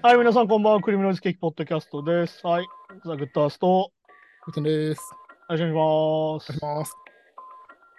[0.00, 0.80] はい、皆さんこんばんは。
[0.80, 2.46] クリミナルズケーキポッドキャストです。
[2.46, 2.66] はい、
[3.04, 3.90] ザ・グッドアースト、
[4.44, 5.00] ふつんです。
[5.50, 5.80] お願いします。
[5.80, 6.96] お願いします。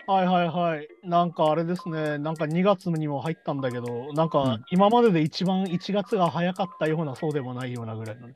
[0.07, 0.88] はいはいはい。
[1.04, 8.29] なんかあれですね、なんか2月にも入ったんだけど、なんうかん今までで一番1月が早かったような、そうでもないようなぐらいの。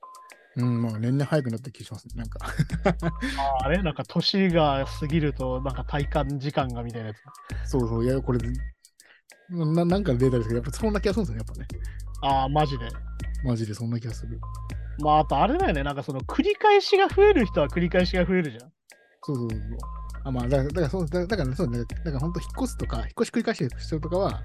[0.57, 2.15] うん、まあ年々早くなった気がしますね。
[2.17, 2.39] なんか。
[3.61, 3.81] ああれ？
[3.81, 7.69] なんか年が過ぎると、なんか体感時間がみたいなやつ。
[7.71, 8.39] そうそう、いや、これ、
[9.49, 11.81] ななんかのデータですけど、やっぱそんな気がするんですよね、やっぱね。
[12.21, 12.89] ああ、マジで。
[13.43, 14.39] マジでそんな気がする。
[14.99, 18.71] まああとあれだよね、なんかその繰り返しが増える人は繰り返しが増えるじゃん。
[19.23, 19.59] そうそうそう。
[20.23, 24.41] あまあ、だから、だからそう、だだから、そうだ、だから本当引っ越すとか、引っ越し繰り返してる人とかは、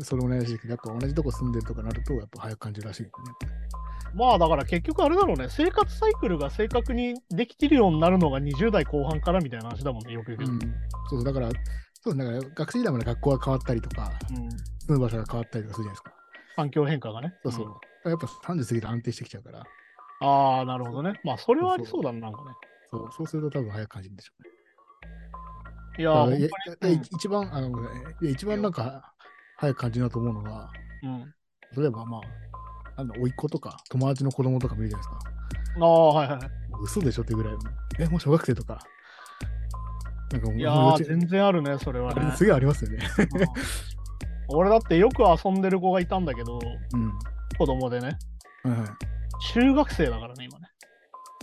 [0.00, 3.50] それもないらしやっぱ同じとこ住んでるとかなると、やっぱ早く感じるらしいですね。
[4.12, 4.18] うん。
[4.18, 10.52] まあだから結局あれだろうね、生活サイクルが正確にできてるようになるのが20代後半からみたいな話だもんね、よく言うけど。
[10.52, 10.58] うん。
[11.10, 11.50] そう、だから、
[12.00, 14.48] そう、だから学生時代まで学校が変わったりとか、うん
[14.88, 16.12] 住む場所が変わったりとかするじゃないですか。
[16.56, 17.34] 環境変化がね。
[17.42, 17.66] そうそう。
[17.66, 19.66] んだからやっぱ30過ぎて安定してきちゃうから、
[20.20, 21.12] ああ、なるほどね。
[21.24, 22.50] まあ、それはありそうだな、なんかね。
[22.90, 24.50] そうそうすると多分早く感じるんでしょうね。
[25.98, 27.70] いやー、いや一番、あの、
[28.22, 29.12] 一番なんか、
[29.56, 30.70] 早く感じるなと思うのが、
[31.02, 31.34] うん。
[31.76, 32.22] 例えばまあ、
[32.96, 35.30] なんだ、甥っ子とか、友達の子供とか見るじゃないですか。
[35.80, 36.40] ああ、はいはい。
[36.82, 37.58] 嘘でしょってぐらいの、
[37.98, 38.78] え、もう小学生とか。
[40.32, 42.32] なんかいやー、全然あるね、それはね。
[42.36, 42.98] すげえありますよね。
[43.18, 43.88] うん
[44.48, 46.58] 俺だってよく遊んでる子がいたんだけど、
[46.94, 47.12] うん。
[47.58, 48.18] 子供でね。
[48.64, 48.88] はいはい。
[49.52, 50.66] 中学生だからね、今ね。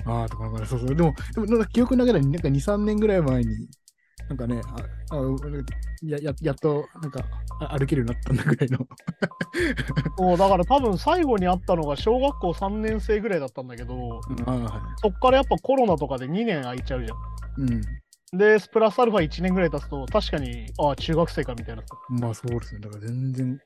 [0.06, 0.96] ああ、とか、そうそう。
[0.96, 3.70] でも、でもなんか記憶の中で、なんか2、3年ぐらい前に、
[4.28, 4.76] なんかね、あ
[5.12, 5.18] あ
[6.04, 7.24] やややっと、なんか、
[7.62, 8.80] あ歩けるようになったんだぐらいの。
[10.18, 17.16] そうだから多分最後に会ったのが小学校3年生ぐらいだったんだけど、ああ、はそっからやっぱコロナとかで2年空いちゃうじゃ
[17.62, 17.70] ん。
[17.70, 17.74] い。
[17.74, 17.82] うん。
[18.38, 21.84] で、プラスアルファ1年ぐらい経つと、確かに、ああ、中学生かみたいな。
[22.10, 22.82] まあそうですね。
[22.82, 23.60] だから全然、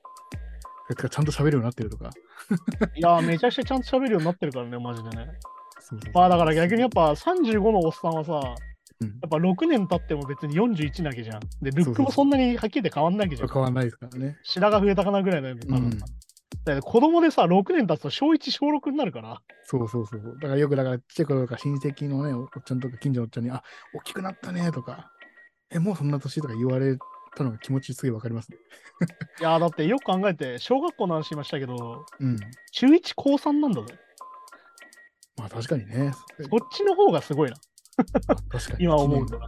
[1.09, 2.09] ちゃんと喋るようになってるとか。
[2.95, 5.27] いやー、めちゃくちゃちゃんと喋るようになってるからね、マジでね。
[5.81, 8.33] そうそうまあだから逆にやっぱ35のおっさんはさ、
[9.01, 11.39] うんやっぱ6年経っても別に41なわけじゃん。
[11.61, 13.47] で、ルックもそんなにはっきり言って変わんないわけじゃん。
[13.47, 14.37] 変わんないですからね。
[14.43, 15.85] 白が増えたかなぐらいのよね、多分。
[15.85, 15.99] うん
[16.65, 19.41] だ子供でさ、6年経つと小1、小6になるから。
[19.63, 20.37] そうそうそう。
[20.41, 25.11] だからよく、だからちっちゃい頃とか親戚のね、おっちゃんとか近所のおっちゃんに、あ、大きくなったねとか、
[25.71, 26.97] え、もうそんな年とか言われ
[27.35, 28.57] たのが気持ちすげえわかりますね。
[29.39, 32.37] いやーだってよく考えて、小学校の話しましたけど、うん。
[32.71, 33.97] 中1、高3なんだぜ。
[35.37, 36.11] まあ確かにね。
[36.49, 37.55] こっちの方がすごいな、
[38.49, 38.83] 確かに。
[38.83, 39.47] 今思うとな。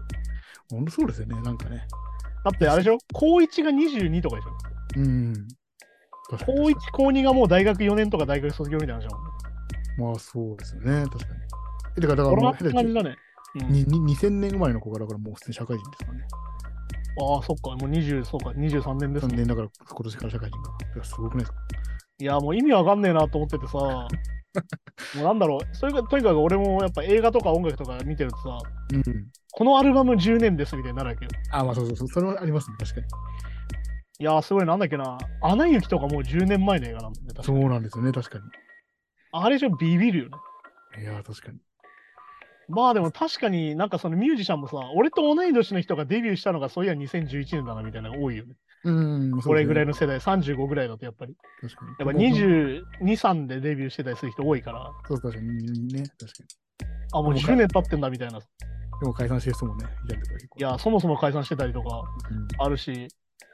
[0.70, 1.86] 本当そうですよね、なんかね。
[2.46, 2.98] だってあれでしょ？
[3.14, 4.52] 高1が22とかでしょ？
[4.98, 5.48] うん。
[6.46, 9.32] 高1、高2がもう大学4年とか大学卒業みたいな話だもんね。
[9.98, 11.32] まあそうですよね、確かに。
[11.98, 13.10] え、だから、だからもうコロナって感じだね。
[13.10, 13.22] うん
[13.68, 16.26] にに2000年生まれの子がだからもう普通に社会人ですからね。
[17.22, 19.38] ああ、そっか、もう20、そうか、23年です3ね。
[19.40, 21.58] 年だから今年から社会人からすごくないですか？
[22.20, 24.08] いや、もう意味わかんねえなと思っててさ、 も
[25.18, 28.58] うなんだろう、それがとにかく俺もやっぱ映画とか音楽とか見てるとさ、
[28.94, 29.04] うん。
[29.52, 31.32] このアルバム10年ですみたいになるわけよ。
[31.52, 33.08] あ、まあそうそうそう、それはありますね、確かに。
[34.22, 37.34] いやー、すごい、なんだっけな、アナ雪とかもう10年前の映画なんだよね。
[37.34, 38.44] 確かそうなんですよね、確かに。
[39.32, 40.38] あれじゃビビるよね。
[41.02, 41.58] いやー、確かに。
[42.70, 48.54] まあでも確かになんかそのミュージシャンもさ、俺と同い年の人がデビューしたのがそういや2011年だなみたいなのが多いよね。
[48.84, 49.92] うん、これぐらいの。
[49.92, 51.36] の世代、35ぐらいだとやっぱり。
[51.60, 51.92] 確かに。
[51.98, 52.84] やっぱ22、
[53.18, 56.88] 3でデビューしてたりする人多いから、そうそう、確かにね、確かに。
[57.14, 58.38] あ、もう10年経ってんだみたいな。
[58.38, 58.42] い
[59.02, 60.60] でも解散してる人もね、いたりとか結構。
[60.60, 63.08] や、そもそも解散してたりとかうんあるし、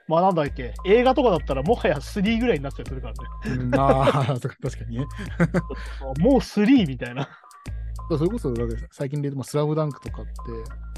[0.07, 3.11] まあなんだっけ、映画とかだったらもはや3ぐらいになっちゃってるか
[3.45, 3.61] らね。
[3.63, 5.05] うん、ああ、 確かにね。
[6.19, 7.27] もう3みたいな。
[8.09, 8.53] それこそ、
[8.91, 10.31] 最近で言うと、まあ、スラムダンクとかって、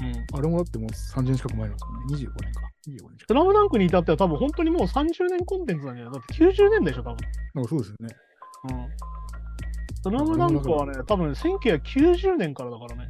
[0.04, 0.38] うん。
[0.38, 2.14] あれもだってもう30年近く前なんですもんね。
[2.14, 2.60] 25年か。
[2.86, 6.14] 25年近スラムダンクに至っては多分本当にもう30年コンテンツなんじゃない？
[6.14, 7.16] だって90年でしょ、多分。
[7.16, 7.20] く。
[7.54, 8.16] なんかそうですよね。
[8.70, 8.88] うん。
[10.02, 13.08] スラムダンクはね、多分1990年からだからね。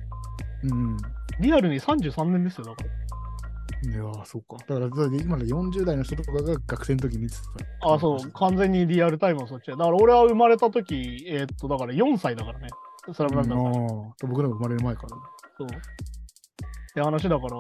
[0.65, 0.97] うん。
[1.41, 2.91] リアルに33年ですよ、だから。
[3.83, 4.57] いやー、そうか。
[4.67, 7.37] だから、今の40代の人とかが学生の時に見て
[7.81, 7.95] た。
[7.95, 9.77] あ、そう、完全にリアルタイムはそっちだ。
[9.77, 12.69] だから俺は生まれた時、えーっと、だから4歳だからね。
[13.15, 13.69] スラムダンクだから。
[13.69, 15.09] ああ、僕らが生まれる前から。
[15.57, 15.67] そう。
[15.67, 15.71] っ
[16.95, 17.57] て話だから、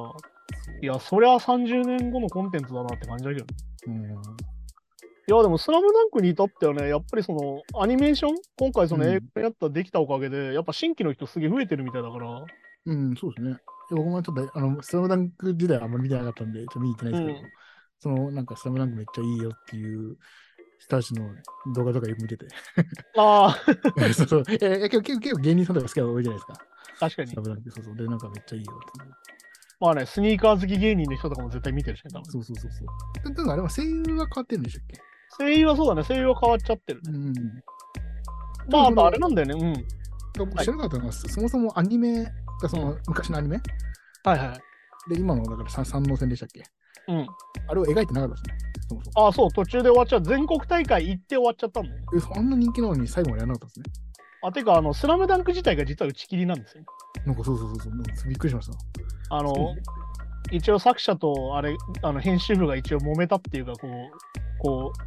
[0.82, 3.55] いや、そりゃ30年後のコンテンツだなって感じだけどね。
[3.87, 4.02] うん。
[4.12, 8.34] いや、でも、スラムダンクに至ってはね、やっぱりその、アニメーション？
[8.58, 12.44] 今回そのうん映画やったできたおかげで、やっぱ新規の人すげえ増えてるみたいだから、
[12.87, 13.56] うん、そうですね。
[13.91, 17.50] 僕もちょっと、あの、スラムダンク時代あんまり見てなかったんで、ちょっと見に行ってないですけど、うん
[18.03, 20.17] その、なんか、スラムダンクめっちゃいいよっていう
[20.79, 21.29] 人たちの
[21.75, 22.47] 動画とかよく見てて。
[23.19, 23.56] ああ、
[24.15, 24.44] そうそう。
[24.49, 26.67] え、え結構結構芸人さんとか好きなの多いじゃないですか。
[26.99, 27.43] 確かにスラ。
[27.43, 27.71] ムダンク。
[27.71, 27.97] そうそう。
[27.97, 29.11] で、なんかめっちゃいいよって。
[29.81, 32.25] まあね、スニーカー好き芸人の人とかも絶対見てるしね、多分。
[32.33, 33.29] そうそうそうそう。
[33.29, 35.00] ででもあれは声優が変わってるんでしたっけ？
[35.38, 37.11] 声優はそうだね、声優は変わっちゃってるね。
[37.11, 37.35] うん。
[38.71, 39.55] まあ、あとあれなんだよね。
[39.55, 39.87] うん。
[40.38, 43.61] 僕知らなかったのが、そそもそもアニメがその昔のアニメ？
[44.25, 45.15] はいはい。
[45.15, 46.62] で、今のだから三三能戦でしたっけ？
[47.09, 47.27] うん。
[47.69, 48.59] あれを描いてなかったですね。
[48.89, 49.27] そもそも。
[49.27, 50.23] ああ、そう、途中で終わっちゃう。
[50.23, 52.05] 全国大会行って終わっちゃったんだよね。
[52.17, 54.05] えあんな人気なのに最後までやらなかったんですね。
[54.43, 56.85] あ、てか、あの、スラムダンク自体が実は打ち切りなんですよ。
[57.27, 59.37] なんかそうそうそうそう、なんかびっくりしました。
[59.37, 59.53] あの、
[60.51, 65.01] 一応作者とあれ、あの編集部が一応揉めたっていうか、こう、こう、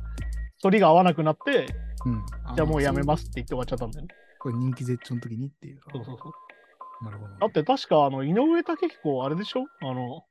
[0.61, 1.67] 反りが合わなくなって、
[2.05, 2.23] うん。
[2.55, 3.07] じゃあもうやめす。
[3.07, 4.13] ますって言って終わっちゃったんだよね。
[4.39, 5.79] これ人気絶頂の時にっていう。
[5.91, 6.31] そうそうそう。
[7.03, 7.35] なるほど。
[7.39, 9.65] だって確か、あの、井上武彦、あれでしょ？
[9.81, 10.23] あの、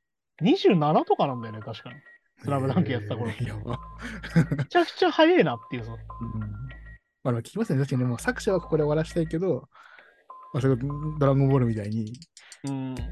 [0.43, 1.97] 27とかなんだよね、確かに。
[2.43, 3.27] スラムダンクやってた頃。
[3.27, 5.93] めちゃくちゃ早いなっていうさ。
[5.93, 6.41] うん。
[7.23, 7.79] まあ、聞きますね。
[7.79, 9.69] 確かにね、もう作者はここで終わらせたいけど、
[10.53, 12.13] まあ、それドラゴンボールみたいに、
[12.65, 12.95] うん。
[12.95, 13.07] なん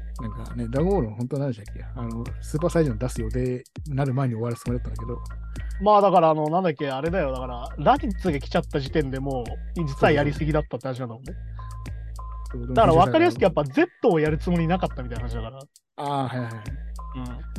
[0.45, 1.83] かね、ドラゴンボールの本当は何でしたっけ？
[1.83, 5.19] あの、スーパーサイズの出す予定になる前に終わらすつもりだったんだけど、
[5.81, 7.31] まあだから、あの、なんだっけ、あれだよ。
[7.31, 9.43] だから、ラディッツが来ちゃった時点でも
[9.77, 11.33] う、実はやりすぎだったって話なんだもんね。
[12.73, 15.59] だから分かりやすくやっぱ Z をやるつもりなかったみたいな話だから、
[15.97, 16.63] ああ、はいはいはい。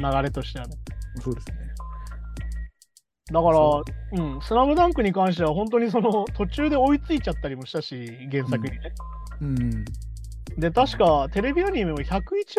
[0.04, 0.76] うん、流れとしてはね。
[1.20, 1.54] そうですね。
[3.32, 8.92] だからそ、うん、スラムダンクに関しては本当にその 途中で追いついちゃったりもしたし、原作にね。
[9.40, 9.84] うん。
[10.58, 12.10] で、確かテレビアニメも101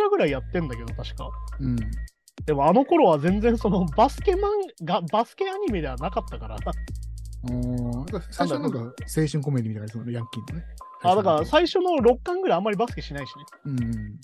[0.02, 1.30] 話ぐらいやってんだけど、確か。
[1.60, 1.76] うん。
[2.46, 4.52] でもあの頃は全然そのバスケマン
[4.86, 6.56] が、バスケアニメではなかったから。
[6.56, 10.66] ああ、最初はなんか青春コメディみたいなそのヤンキーのね。
[11.04, 13.44] あ、だから最初の6巻ぐらいあんまりバスケしないしね。
[13.66, 14.20] うん。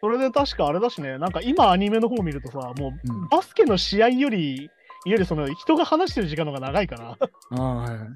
[0.00, 4.70] それで確かあれだしね、なんか今アニメの方見るとさ、もううんバスケの試合より、
[5.06, 7.18] よりその人が話してる時間の方が長いから。
[7.50, 8.08] ああ、はいはい。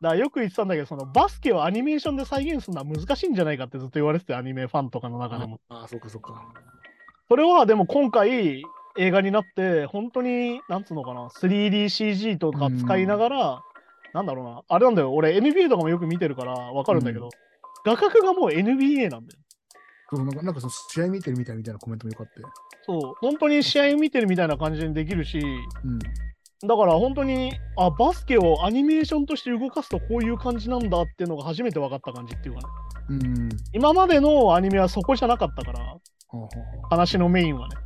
[0.00, 5.60] らよく言ってたんだけど、そのバスケをアニメーションで再現するのは難しいんじゃないかってずっと言われてて、アニメファンとかの中でも。
[5.68, 6.42] ああ、そうかそうか。
[7.28, 8.62] それはでも今回
[8.96, 13.62] 映画になって、本当に、なんつうのかな、3DCG とか使いながら、
[14.12, 17.30] なんだろうな、あれなんだよ、俺 NBA とかもよく見てるからわかるんだけど、うん
[17.84, 19.40] 画角がもう NBA なんだよ。
[20.12, 22.32] そうなんか、なんかその試合見てるみたいみたいなコメントもよかった。
[22.84, 25.98] そう、本当に試合見てるみたいな感じにできるし、うん。
[26.66, 32.66] だから本当に、あ、バスケをアニメーションとして動かすとこういう感じなんだっていうのが初めて分かった感じっていうかね。
[33.10, 33.48] うん。
[33.72, 35.96] 今までのアニメはそこじゃなかったから、
[36.90, 37.76] 話のメインはね。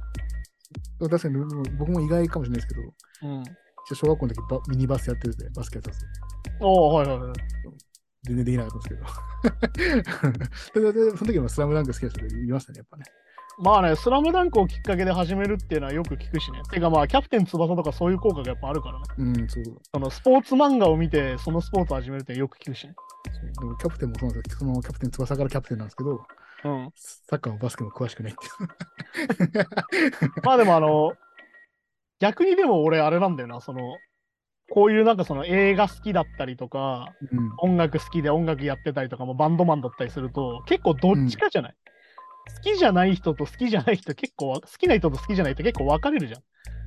[1.03, 1.45] あ、確かに
[1.79, 3.45] 僕も意外かもしれないですけど、うん。
[3.93, 6.09] 小学校の時バミニバスやってて、バスケやってたんですよ。
[6.61, 7.33] おおはいはいはい。
[8.23, 9.93] 全然できなかったんです
[10.73, 10.93] けど。
[10.93, 13.05] でででその時もスラムダンク好きな人いましたね、やっぱね。
[13.59, 16.61] まあね、スラムダンクをきっかけで始めるっていうのはよく聞くしね。
[16.71, 19.05] てかまあ、キャプテン翼とかそういう効果がやっぱあるからね。
[19.19, 19.65] うん、そう。
[19.93, 22.95] そのスポーツ漫画を見て、そのスポーツを始めるってよく聞くしね。
[23.61, 26.27] でもキャプテンもそうなんですけど、そのキャプテン翼からキャプテンなんですけど、
[26.65, 26.93] うん。
[26.97, 29.67] サッカーもバスケも詳しくないっていう。
[30.43, 31.13] まあでもあの、
[32.25, 33.81] 逆にでも俺あれなんだよな、その、
[34.71, 37.73] こういうなんかその映画好きだったりとか、うん。
[37.73, 41.75] 音楽好きで音楽やってたりとかもバンドマンだったりすると結構どっちかじゃない、
[42.57, 46.41] 好きじゃない人と好きじゃない人結構わ好きな人と好きじゃない人結構分かれるじゃん。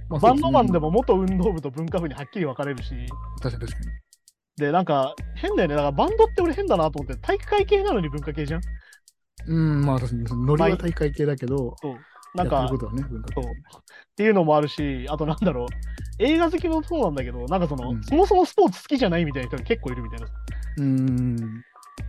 [0.10, 0.90] まあバンドマンでも。
[0.90, 2.96] も元運動部と文化部にはっきり分かれるし。
[3.44, 3.96] 確かに確かに。
[4.58, 5.76] で、なんか変だよね。
[5.76, 8.62] だからバンドって俺変だなと思って体育会系なのに文化系じゃん。
[9.46, 11.76] うん、まあ確かに、ノリは大会系だけど、
[12.38, 13.00] なんかね、そうっ
[14.16, 15.68] ていうのもあるし、あとなんだろう。
[16.20, 20.26] 映画好きもそうなんだけど、なんかその、うんそもそもスポーツ好きじゃないみたいな人が結構いるみたいな。
[20.26, 20.38] だか
[20.78, 21.36] うん。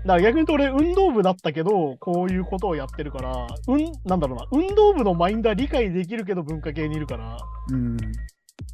[0.05, 7.37] ら逆に言うと俺運動部だったけど、こういうことをやってるから、うん、なんだろうな、運動部のマインドは理解できるけど文化系にいるから、
[7.71, 7.97] うん。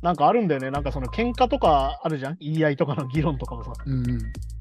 [0.02, 0.70] なんかあるんだよね。
[0.70, 2.36] なんかその喧嘩とかあるじゃん？
[2.38, 3.72] 言い合いとかの議論とかもさ。
[3.86, 4.04] うん。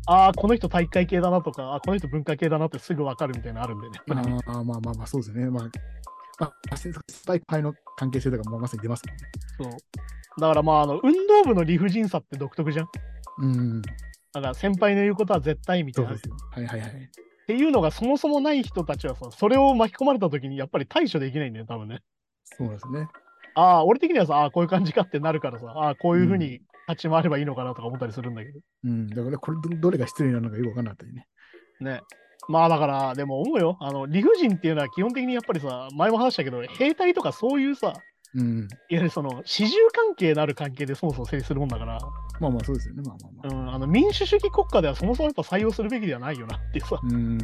[0.05, 4.00] ああ、この人体育会系だなとか、あこの人文化系だなってすぐ分かるみたいなのあるんだよね。
[4.45, 5.50] あ、まあまあまあ、そうですね。
[5.50, 5.69] まあ、
[6.39, 6.91] まあ、ス
[7.25, 9.23] パイパイの関係性とかもまさに出ますもんね。
[9.57, 10.41] そう。
[10.41, 12.87] だからまあ、あの、運動部の理不尽さって独特じゃん。
[13.39, 13.81] うん。
[13.81, 16.15] だから先輩の言うことは絶対みたいうな。
[16.15, 16.37] っそですよ。
[16.51, 17.09] はいはいはい。
[17.45, 22.01] ていうのがそもそもない人たちはさ、それを巻き込まれた時にやっぱり対処できないんだよ、多分ね。
[22.45, 23.07] そうですね。
[23.55, 28.59] ああ、俺的にはさ、ああ、こういう感じかってなるからさ、ああ、こういうふうに立ち回ればいいのかなとか思ったりするんだけど。
[28.85, 29.07] うん。
[29.07, 31.27] だから、これど、どれが失礼なのかよくわかんなかったりね。
[31.81, 32.01] ね。
[32.50, 33.77] まあだから、でも思うよ。
[33.79, 37.93] あの、理不尽っていうのは基本的にやっぱりさ、前も話したけど、兵隊とかそういうさ、
[38.35, 38.59] うん。
[38.59, 42.00] いわゆるその、始終関係のある関係でそもそも成立するもんだから、
[42.39, 43.03] まあまあ、そうですよね。
[43.05, 43.62] まあまあまあ。
[43.62, 47.38] うん、あの民主主義国家ではそもそもやっぱ採用するべきではないよなっていうさ、うん。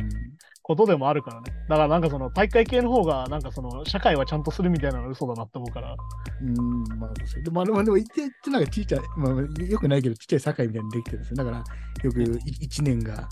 [0.64, 1.52] ことでもあるからね。
[1.68, 5.96] だからなんかその、大会系の方が、なんかその、社会はちゃんとするみたいなのは嘘だなって思うから、
[6.42, 6.84] うん。
[7.00, 11.38] まあ、そうでも、まあ、でも、言って、言ってなんかちっちゃい、まあ、よくないけど、ちっちゃい社会みたいにできてるんですよ。
[11.38, 13.30] だから、よく1年が、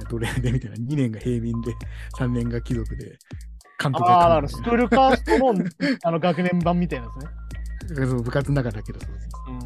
[0.00, 1.72] 奴隷でみたいな、2年が平民で、
[2.18, 3.18] 3年が貴族で、
[3.82, 5.54] 監督ああ、スクールカーストの
[6.04, 8.06] あの学年版みたいなやつね。
[8.06, 9.60] そう部活の中だけど、そうそううん。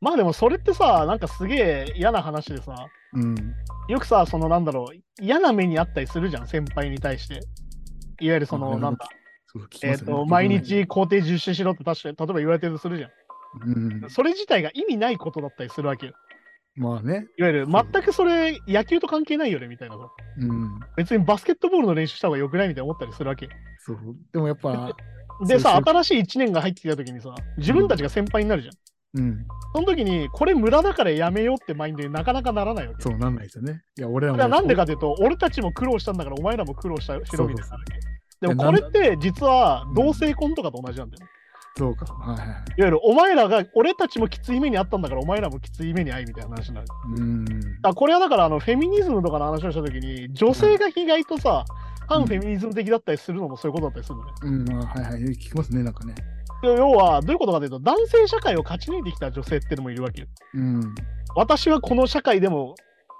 [0.00, 2.74] まあでもそれってさ、なんかすげえ嫌な話でさ、
[3.14, 3.54] うん。
[3.88, 7.40] よくさ、そのなんだろう、嫌な目にあったりするじゃん、先輩に対して。
[8.20, 9.08] いわゆるその、あなんだ、
[9.46, 13.10] そう聞きえっ、ますよねと、毎日工程実施しろって確かに、例えば言われてるとするじゃん。
[14.02, 14.10] うん。
[14.10, 16.12] それ自体が意味ないことだったりするわけよ。
[16.76, 17.26] まあね。
[17.36, 20.02] いわゆる、全くそれ、野球と関係ないよね、みたいなさ。
[20.38, 20.80] うん。
[20.96, 23.52] 別にバスケットボールの練習した方が良くないみたいな思ったりするわけよ。
[23.78, 23.98] そう。
[24.32, 24.92] でもやっぱ、
[25.46, 28.74] でさ、そうそう新しい1年が入ってきた時にさ、自分たちが先輩になるじゃん。
[29.22, 29.46] うん。
[29.74, 33.02] その時に、これ無駄だからやめようってマインドになかなかならないわけ。
[33.02, 33.82] そうなんないですよね。
[33.98, 34.38] いや、俺らも。
[34.38, 38.46] はなんでかというと、俺たちも苦労したんだから、お前らも苦労したしろみたいなわけ。
[38.46, 41.30] でもこれって実は同性婚とかと同じなんだよね。
[41.76, 42.04] そうか。
[42.12, 42.46] はいはい。
[42.46, 46.86] いわゆるお前らが、俺たちもきつい目にあったんだから、お前らもきつい目に遭いみたいな話になる。
[47.16, 47.46] うん。
[47.82, 51.64] あこれはだからあのフェミニズムとかの話をしたときに、女性が意外とさ、
[52.08, 54.32] 反フェミニズム的だったりするのもそういうことだったりするのね。
[54.42, 55.22] うん、まあ、はいはい。
[55.32, 56.14] 聞きますね、なんかね。
[56.62, 60.26] 要は、どういうことかというと、男性社会を勝ち抜いてきた女性っていうのもいるわけよ。
[60.54, 60.94] うん。
[61.34, 62.74] 私はこの社会でも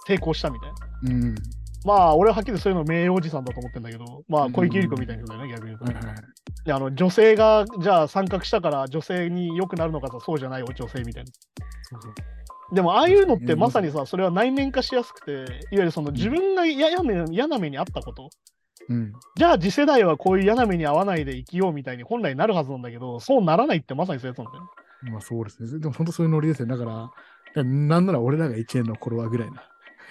[0.06, 0.76] 成功したみたいな。
[1.02, 1.34] うん。
[1.84, 5.94] まあ、俺ははっきりそういうの名誉おじさんだと思ってんだけど、まあ、小池百合子みたいな人だよね、逆に言うとはい。
[5.94, 6.16] はい。
[6.64, 11.32] であの女性がじゃあ参画したから女性に良くなるのかさそうじゃないよ女性みたいな。
[11.82, 12.74] そうそう。
[12.74, 18.28] でもああいうのってうんまさにさそれは内面化しやすくていわゆるその自分が嫌な目嫌な目にあったこと
[18.88, 19.12] うん。
[19.36, 24.70] じゃあ次世代はこういう嫌な目に遭わないで生きようみたいに本来なるはずなんだけどそうならないってまさにそういうやつなんだよね。
[25.12, 25.80] まあそうですね。
[25.80, 26.68] でも本当そういうノリですよ。
[26.68, 27.12] だから、だか
[27.54, 29.64] らなんなら俺らが1年の頃はぐらいな。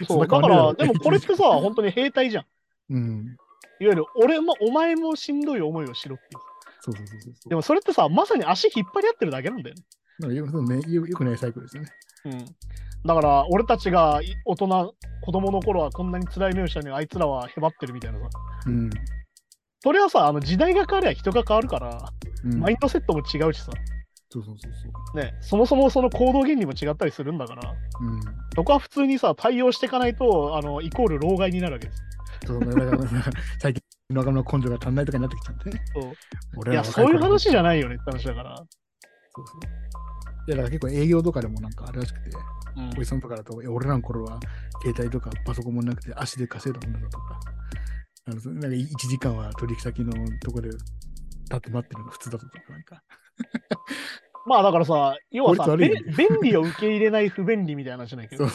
[0.05, 2.45] そうだからでもこれってさ 本当に兵隊じゃん。
[2.91, 3.37] うん。
[3.81, 6.41] いわゆる俺もお前もしんどい思いをしろっていう。
[6.81, 7.49] そうそうそうそう。
[7.49, 9.83] でもそれってさまさに足引っ張り合ってるだけなんだよね。
[10.19, 11.89] なんかよそうね、よよくないサイクルですよね。
[12.25, 12.45] うん、
[13.05, 18.25] だから俺たちがい大人子供の頃はこんなに辛い目をしたのにあいつらはへばってるみたいなさ
[18.67, 18.89] うん。
[19.81, 22.13] それはさあの時代が変わりゃ人が変わるから、
[22.43, 23.71] うんマインドセットも違うしさ、
[24.31, 25.17] そうそうそうそう。
[25.17, 28.19] ね、そもそもその行動原理も違ったりするんだからうん。
[28.55, 32.03] そこは普通にさ対応していかないとあのイコール老害になるわけです
[32.45, 32.97] そうだから、
[33.59, 35.81] 最近の若者の根性が足んないとかになってきちゃってね。
[35.93, 36.13] そう
[36.57, 38.63] 俺いやそういう話じゃないよねって話だから、そ
[39.41, 39.59] うそう。
[40.47, 42.29] いや、だから結構営業とかでもなんかあれらしくて、
[42.75, 44.39] うんおじさんとかだと、俺らの頃は
[44.81, 47.39] 携帯とかパソコンもなくて足で稼いだものだとか、
[48.27, 50.83] あのそなんか1時間は取引先のとこで立
[51.55, 53.03] って待ってるのが普通だとか、なんか。
[54.45, 55.93] まあだからさ要はさ便
[56.41, 58.47] 利を受け入れない不便利みたいな話じゃないけど。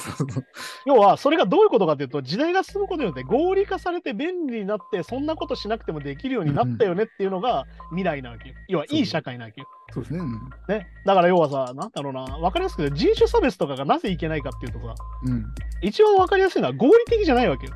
[0.87, 8.55] 要はそれがどういうことかというと時代が進むことによって合理化されて便利になってそんなことしなくてもできるようになったよねっていうのが未来なわけよ。
[8.69, 9.69] 要はいい社会なわけよ。
[9.93, 10.21] そうですね。
[10.21, 10.33] うん。
[10.69, 14.95] ね、だから要はさ、なんだろうな、分かりやすくて人種差別とかがなぜいけないかっていうとさ、
[15.27, 15.45] うん。
[15.83, 17.75] 一番分かりやすいのは合理的じゃないわけよ。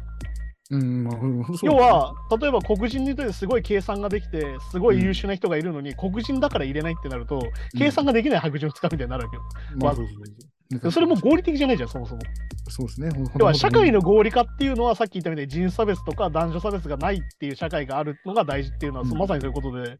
[0.70, 7.40] 要は、例えば黒人にとってすごい計算ができて、すごい優秀な人がいるのに、黒人だから入れないってなると、
[7.78, 9.42] 計算ができない白人を使うみたいになるわけよ。
[9.76, 12.20] まあ、それも合理的じゃないじゃん、そもそも。
[12.68, 13.08] そうですね。
[13.38, 19.16] 要は社会の、の合理化っていうのはさっき言ったみたいに人種差別とか男女差別がないっていう社会があるのが大事っていうのは、うん。
[19.16, 19.96] まさにそういうことで、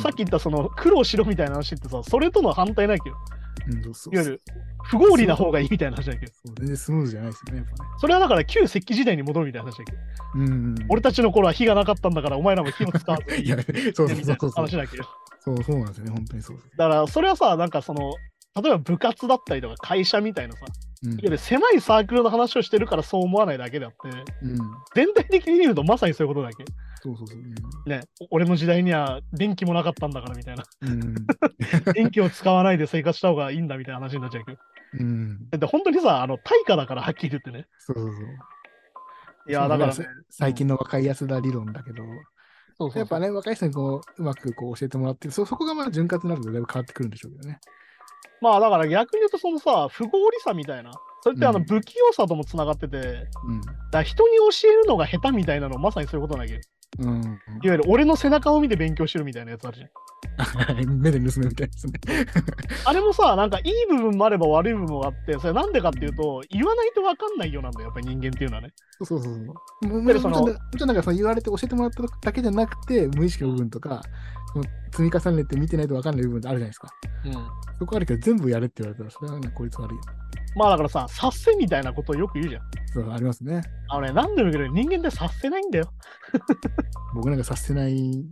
[0.00, 3.16] さっき、き言ったその苦労しろみたいな話ってさそれとの反対なわけよ
[3.66, 4.40] うん、そうそういわゆる
[4.84, 7.90] 不合理な方がいいみたいな話だけどそう全然スムーズじゃないですよね、やっぱね。
[7.98, 9.98] それはだから旧石器時代に戻るみたいな話だけど
[10.34, 10.74] うんうん。
[10.88, 13.56] 俺たちの頃は火がなかったんだからお前らも火を使わずに いや、
[13.94, 14.50] そうそうそうそう。
[14.50, 15.04] 話だけど
[15.40, 16.68] そうそうなんですよね、本当にそうです。
[16.76, 18.14] だからそれはさなんかその
[18.62, 20.60] 例えば部活だったりとか会社みたいなさ
[21.04, 24.08] うん狭いサークルの話をしてるからそう思わないだけであって
[24.42, 24.58] うん。
[24.94, 26.64] 全体的に見るとまさにそういうことだけ
[27.02, 27.88] そうそうそう。
[27.88, 31.14] ね俺の時代には電気もなかったんだからみたいなうん。
[31.94, 34.58] 電気を使わないで生活した方がいいんだみたいな話になっちゃうけど。
[35.00, 35.50] うん。
[35.50, 37.66] で本当にさ、あの対価だからはっきり言ってね。
[37.78, 38.24] そうそうそう。
[39.46, 42.02] いや、だから、ね、最近の若いやつだ理論だけど、
[42.78, 47.60] そうそうやっぱね、若い人にこう、うまくこう教えてもらってそ、そこがまあ潤滑になるとだいぶ変わってくるんでしょうけどね。
[48.44, 50.92] まあだから逆に言うと、そのさ、不合理さみたいな、
[51.24, 53.62] それってあのうん不器用さともつながってて、うん。
[53.90, 56.60] ら人に教えるのが下手みたいなのまさにそういうことなわけど。
[56.98, 57.22] うん。
[57.22, 59.90] いわゆる俺の背中を見て勉強しろみたいなやつあるじゃん。
[61.00, 61.94] 目で盗めみたいですね。
[62.84, 68.74] あれもさ、なんかいい部分もあれば悪い部分もあって、それなんでかっていうと、言わないと分かんないようなんだよ、やっぱり人間っていうのはね。
[69.00, 69.36] そうそうそう。
[69.88, 74.02] もうそのちろんもちろんなんかその言われて教えてもらっただけじゃなくて、無意識の部分とか、
[74.92, 76.88] 積み重ねて見てないと分かんない部分ってあるじゃないですか。
[77.24, 77.32] うん。
[77.78, 80.02] そこあるけど、全部やれって言われたら、それはね、効率悪いよ。
[80.56, 82.62] まあだからさ、察せみたいなことをよく言うじゃん。
[82.92, 83.62] そう、ありますね。
[83.88, 85.90] あのね、何でも言うけど人間って察せないんだよ。
[87.14, 88.24] 僕なんかさせない、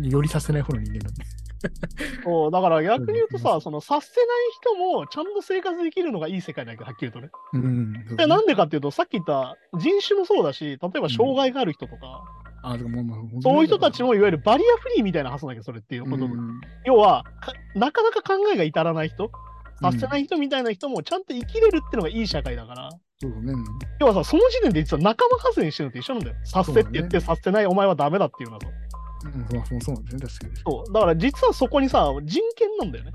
[0.00, 1.24] よりさせない方の人間なんで。
[2.24, 4.26] そうだから逆に言うとさ、うんその察せない
[4.60, 7.30] 人もちゃんと生活できるのがいい世界だけど、はっきり言うとね。
[7.52, 8.16] うん。
[8.16, 12.24] でなんでかっていうと、さっき言った人種もそうだし、例えば障害がある人とか、
[12.62, 13.04] あ、でも
[13.42, 19.30] そういう人たちもいわゆるバリアフリーみたいな発想だけど、それっていうこと、うん要はか、なかなか考えが至らない人、
[19.82, 22.90] させない人みたいな人もちゃんと生きれるってのがいい社会だから。
[23.20, 23.52] そうそうね。
[24.00, 26.36] 要はさ、その時点で実は仲間外れにしてるのと一緒なんだよ。
[26.44, 28.68] させって言って、させないお前はダメだっていうのはさ。
[29.24, 30.56] うん、そうそうそうなんですね、確かに。
[30.64, 30.92] そう。
[30.92, 33.12] だから実はそこにさ、人権なんだよね。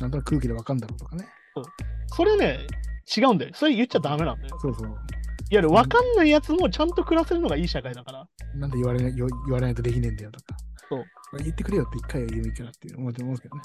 [0.00, 1.26] なんとなく空気でわかんだろうとかね。
[2.06, 2.66] それね、
[3.16, 3.52] 違うんだよ。
[3.54, 4.58] それ言っちゃダメなんだよ。
[4.60, 4.88] そうそう。
[4.88, 4.98] いわ
[5.50, 8.28] ゆる分かんないやつもちゃんと暮らせるのがいい社会だから。
[8.54, 10.56] なんで言われない言われないとできねえんだよとか。
[10.88, 13.62] そうまあ言ってくれよって一回は言うべきかなって思ってますけどね。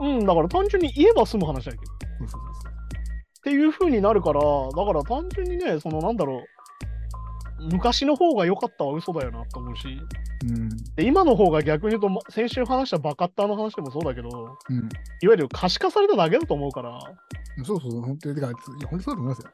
[0.00, 1.84] うん、だから単純に言えば済む話だけど。
[1.84, 2.72] そうそうそうそう。
[2.72, 9.88] っていう風になるから、だから単純にね、そのなんだろう、昔の方が良かったは嘘だよなと思うし、
[10.44, 10.68] うん。
[10.96, 14.28] で今の方が逆に言うと、ま先週話したバカッターの話でもそうだけど、
[14.68, 14.76] うん。
[14.76, 14.88] いわ
[15.20, 16.98] ゆる可視化されただけだと思うから、
[17.64, 18.50] そうそう、本当に、てか、
[18.88, 19.50] 本当そうだと思いますよ。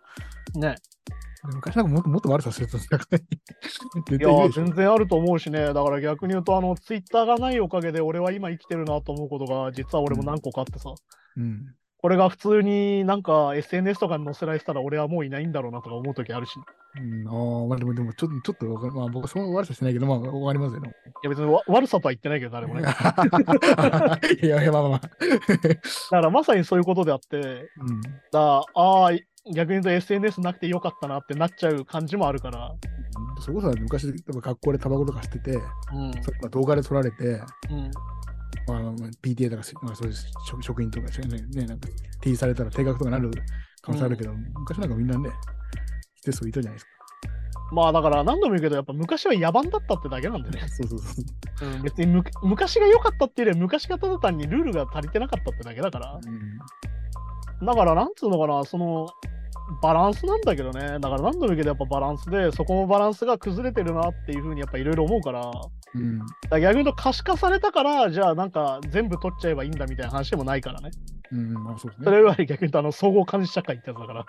[0.60, 0.74] ね。
[1.47, 3.21] で昔なんかもっともっと悪さすると、なんかね、
[4.09, 10.90] 絶 いや全然あると思うしね、だから逆に言うと、あの、ツイッターがないおかげで俺は今生きてるなと思うことが、実は俺も何個かあってさ、
[11.37, 11.75] うん。
[12.00, 20.92] これが普通になんか SNS とかに載せられてたら俺はもういないんだろうなとか思うときあるし、いうん、ああ、まあでも、でも、ちょっと、ちょっとまあ僕、その悪さしてないけど、まあ、終わりますよね。
[21.23, 22.83] や別にわ悪さとは言ってないけど、誰もね。
[22.83, 22.95] だ
[24.42, 25.00] いやいや、まあまあまあ。
[26.11, 28.00] からまさにそういうことであって、うん。
[28.33, 29.11] だああ、
[29.55, 32.75] 逆に言うと SNS なくてよかったなってなっちゃう感じもあるから、
[33.40, 37.90] それこそ昔、学校でタバコとかしてて、うん、動画で撮られて、うん、
[38.67, 40.14] まあ、まあ PTA とか、まあ、そういう
[40.47, 41.88] 職職員とかね、ね、なんか、
[42.21, 43.31] T されたら定額とかなる
[43.83, 45.31] 可能性あるけど、昔なんかみんなね、
[46.17, 46.99] してそういたじゃないですか。
[47.71, 50.67] まあだから何度も言うけど、やっぱ昔は野蛮だったってだけなんでね。
[50.69, 51.23] そうそうそ
[51.67, 51.69] う。
[51.69, 56.19] うん、別にむ昔が良かったっていうよりは昔がただ単にルールが足りてなかったってだけだから。
[56.23, 57.67] うん。
[57.67, 59.09] だからなんつうのかな、その
[59.82, 60.98] バランスなんだけどね。
[60.98, 65.42] だから何度も言うけどやっぱバランスで、そこのバランスが崩れてるなっていうふうにやっぱいろいろ思うから。
[65.42, 65.60] だか
[65.94, 66.18] うん。
[66.50, 70.90] ら逆に言うと可視化されたから、じゃあなんか全部取っちゃえばいいんだみたいな話でもないからね。
[71.30, 72.04] うん、まあそうですね。
[72.04, 74.26] それより逆に言うとあの総合監視社会ってやつだから。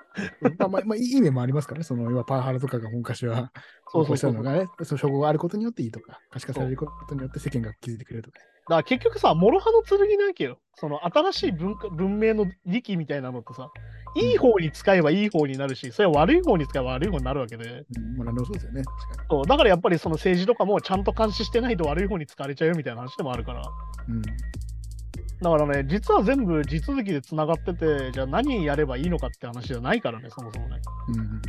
[0.57, 1.83] まあ、まあ、まあ、いい面もありますからね。
[1.83, 3.51] その、要はパワハラとかが昔は、
[3.87, 8.45] そうそうそうこしたのがね、その称号があることによっていいとか、可視化されることによって世間が気づいてくれるとかね。
[8.69, 10.59] だから結局さ、諸刃の剣なわけよ。
[10.75, 13.69] その新しい文化文明の利みたいなのってさ、
[14.15, 18.83] いい方に使えばいい方になるし、それは悪い方に使えば悪い方になるわけで、うん、まあ、何でもそうですよね。
[19.29, 23.61] そうだからやっぱりその政治とかもちゃんと監視してないと悪い方に使われちゃうよみたいな話でもあるから。
[23.61, 24.21] に。
[25.41, 30.81] だからね、実は全部地続きでつながってて、じゃあ何やればいいのかって話じゃないからね、そもそもね。
[31.09, 31.19] うん。
[31.19, 31.41] うん。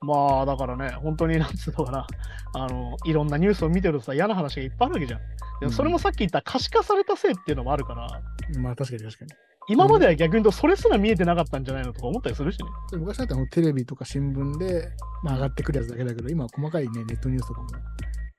[0.00, 2.06] まあだからね、本当になんつうのかな、
[2.54, 5.20] あの、いろんなニュースを見てるとさ、嫌な話がいっぱいあるわけじゃん。
[5.60, 8.22] でもそれもさっき言った可視化されたせいっていうのもあるから、
[8.54, 8.62] うん。
[8.62, 9.30] まあ、確かに確かに。
[9.66, 12.66] 今までは逆に言うとそれすら見えてなかったんじゃないのとか思ったりするしね。
[12.90, 14.88] で昔だったらテレビとか新聞で、
[15.22, 17.68] まあ、上がってくるやつだけだけど、今は細かいね、ネットニュースとかも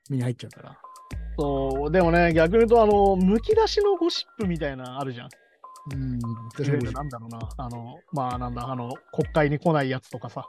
[0.08, 0.78] 目に入っちゃうから。
[1.38, 5.28] そう、でもね、逆に言うと、あの、むき出しのゴシップみたいなのあるじゃん。
[5.92, 6.18] うん。
[6.18, 6.20] い
[6.54, 6.92] 確かにわゆる。
[6.92, 10.46] なんだろうな、あの、まあなんだ、あの、国会に来ないやつとかさ、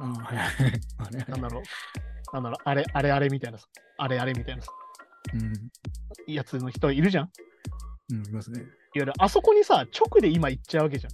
[0.00, 1.30] ああ、はいはい。
[1.30, 3.66] なんだろう、なんだろう、あれ、あれあれみたいなさ、
[3.98, 4.70] あれあれみたいなさ、
[5.34, 6.32] うん。
[6.32, 7.30] やつの人いるじゃん。
[8.14, 8.64] いわうん、いますね。
[8.94, 11.12] ゆる、あそこにさ、直で今行っちゃうわけじゃん。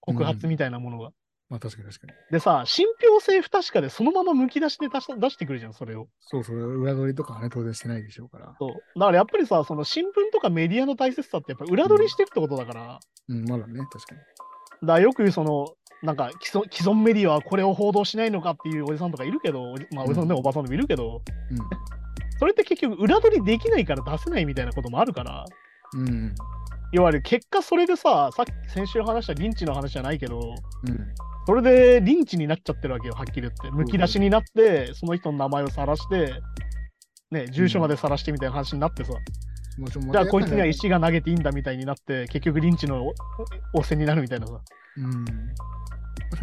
[0.00, 1.10] 告発みたいなものが。
[1.48, 2.12] まあ、確かに確かに。
[2.32, 6.08] でさ、信憑性不確かでそのままむき出しで出し出してくるじゃん、それを。
[6.20, 8.56] そうそう、裏取りとかはね、当然してないでしょうから。
[8.58, 8.70] そう。
[8.98, 14.20] だからやっぱりさ、その新聞とかメディアの大切さってやっぱ裏取りしていくってことだから、うん、まだね、確かに。
[14.20, 15.68] だからよく言うその、
[16.02, 21.22] なんか既存既存メディアはこれを報道しないのかっていうおじさんとかいるけど、おじまあ、おじさんでもおばさんでもいるけど、
[22.38, 25.44] それって結局裏取りできないから出せないみたいなこともあるから、
[25.94, 26.08] うん。
[26.08, 26.34] うん。
[26.92, 30.98] いわゆる結果それでさ、さっき先週話したリンチの話じゃないけど、うん。
[31.46, 33.70] それでリンチになっちゃってるわけよ、はっきり言って。
[33.70, 36.34] むき出しになって、その人の名前を晒して、
[37.30, 39.12] ね、住所まで晒してみたいな話になってさ、
[39.78, 43.12] もちろんじゃあこいつには石が投げていいんだみたいになって、結局リンチの
[43.74, 44.60] 汚染になるみたいなさ。
[44.96, 45.24] うん。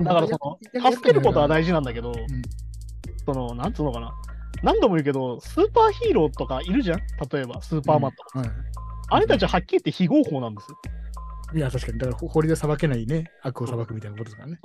[0.04, 2.16] だからその、助けることは大事なんだけど、ん
[3.26, 4.14] その、なんつうのかな。
[4.62, 7.00] 何度も言うけど、スーパーヒーローとかいるじゃん？
[7.30, 8.40] 例えば、スーパーマンとか。
[8.40, 8.50] はい。
[9.10, 10.78] あれたちははっきり言って非合法なんですよ。
[11.56, 12.00] いや、確かに。
[12.00, 14.60] だから、ほ法律で裁けないね、悪を裁くみたいなことですからね。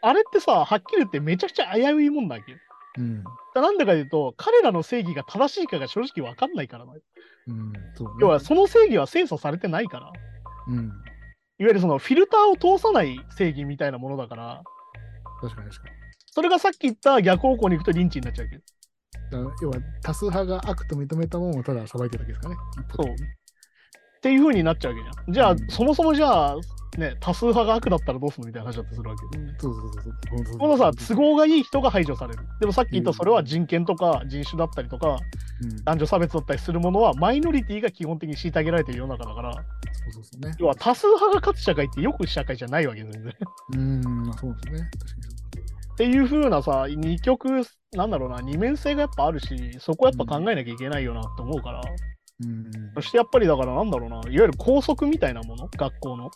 [0.00, 2.50] あれってさ、はっきり言ってめちゃくちゃ危ういもんなわけ？
[2.52, 2.58] よ。
[2.98, 3.24] うん。
[3.54, 6.92] なんでかというと、彼らの正義が正しいかが正直わかんないからな。
[6.92, 7.72] うん。
[7.94, 8.14] そう、ね。
[8.20, 10.12] 要は、その正義は精査されてないから。
[10.68, 10.78] うん。
[10.78, 10.92] いわ
[11.58, 14.62] ゆるそのフィルターを通さない正義みたいなものだから、
[15.40, 15.94] 確かに確かに。
[16.32, 18.62] それがさっき言った逆方向に行くとリンチになっちゃうけど。
[19.62, 22.56] 要は、多数派が悪と認めたものをただ裁いてるだけですかね。
[22.78, 23.36] 一方的にね
[24.22, 25.32] っていう風になっちゃうわけじゃん。
[25.34, 26.56] じゃあ、うんそもそもじゃあ、
[26.96, 29.44] ね、多数派が悪だったらどうするのみたいな話だってするわけよ。
[29.58, 30.58] そうそうそうそう。
[30.58, 32.38] このさ、都合がいい人が排除される。
[32.60, 35.18] でもさっき言っうんたそれは人権とか人種だったりとか、
[35.62, 40.54] うん、男女差別だったりするものは、マイノリティが基本的に虐げられてる世の中だから、そうそうそうね。
[40.56, 43.32] 要は多数派が勝つ社会ってよく社会じゃないわけですね。
[43.72, 44.90] うーん、まあそうですね。
[45.94, 47.48] っていう風なさ、二極、
[47.92, 51.84] なんだろうな、二面性がやっぱあるし、そこやっぱ考えなきゃいけないよなって思うから、うん。
[52.94, 56.26] そしてやっぱりだからなんだろうな、いわゆる校則みたいなもの、学校の？
[56.26, 56.28] あ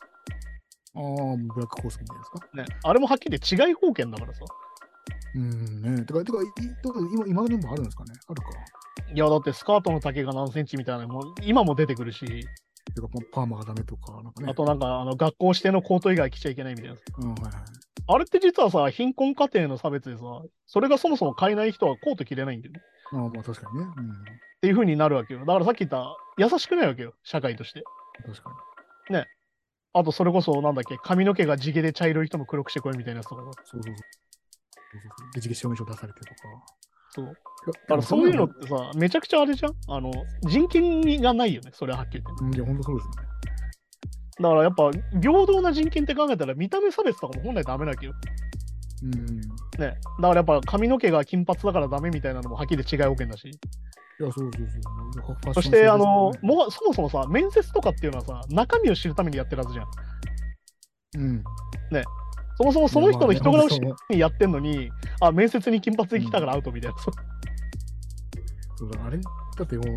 [0.99, 1.03] あ、
[1.37, 2.39] ブラックコースみたいですか。
[2.55, 4.41] ね、あれもはっきり違い法権だからさ。
[5.35, 6.05] うんね。
[6.05, 6.47] てか、てか、い
[6.83, 8.15] どう今、今でもあるんですかね？
[8.29, 8.49] あるか。
[9.13, 14.49] いや、だってスカートの丈が何センチみたいなのも今も出てくるし、てか、パーマがダメとか、なんかね。
[14.51, 16.97] あとなんかあの学校指定のコート以外着ちゃいけないみたいな。
[17.19, 17.53] うん、はいはい。
[18.09, 20.23] あれって実はさ、貧困家庭の差別でさ、
[20.67, 22.81] それがそもそも買えない人はコート着れないんだよね。
[23.13, 23.87] ああ、まあ確かにね。
[23.97, 24.13] うん。
[24.67, 25.41] っていう風になるわけよ。
[25.41, 27.85] だからさっき言った、優しくないわけよ、社会として。
[28.27, 28.51] 確か
[29.93, 33.43] あとそれこそ、なんだっけ、髪の毛が地毛で茶色い人も黒くしてこいみたいなやつとか。
[33.43, 33.95] そうそうそう。
[33.95, 36.35] で、自証明書出されてとか。
[37.11, 37.27] そう。
[37.27, 37.33] だだ
[37.87, 39.73] からそういうのってさ、めちゃくちゃあれじゃん？
[39.89, 40.11] あの、
[40.43, 42.45] 人権がないよね、それははっきり言って。
[42.45, 43.29] うん、いや、本当そうですよね。
[44.39, 48.13] だからやっぱ、平等な人権って考えたら、見た目差別とかも本来ダメなわけよ。
[49.03, 49.13] うん。
[49.15, 49.47] ね。
[49.79, 53.51] だからやっぱ髪の毛が金髪だからダメみたいなのもはっきり違い保険だし。
[54.19, 54.69] いや、そうそう
[55.45, 55.55] そう。
[55.55, 59.87] そして、あの、もうそもそもさ、面接とかっていうのはさ、中身を知るためにやってるはずじゃん。
[61.17, 61.45] うん。
[62.57, 66.99] そもそもその人の人柄を知るためにやってんのに、あ、面接に金髪で来たからアウトみたいな。
[66.99, 67.15] そう
[68.79, 69.31] そうだ、あれだ
[69.63, 69.97] ってもう、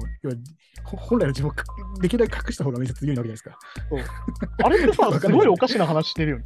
[0.83, 1.63] 本来の自分をか
[2.01, 4.65] できるだけ隠した方が面接有利なわけじゃないですか。
[4.65, 6.43] あれってさ、 すごいおかしな話してるよね。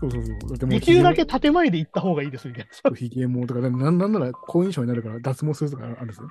[0.00, 0.38] そうそうそう。
[0.50, 2.96] だってもうできるだけ建前で行った方がいいですみたいな。
[2.96, 6.28] ひげもとか、なんなんなら好印象になるから脱毛するとかあるんですよ。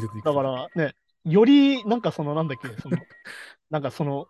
[0.00, 2.96] だからね、よりなんかそのなんだっけ、その、
[3.70, 4.26] なんかその、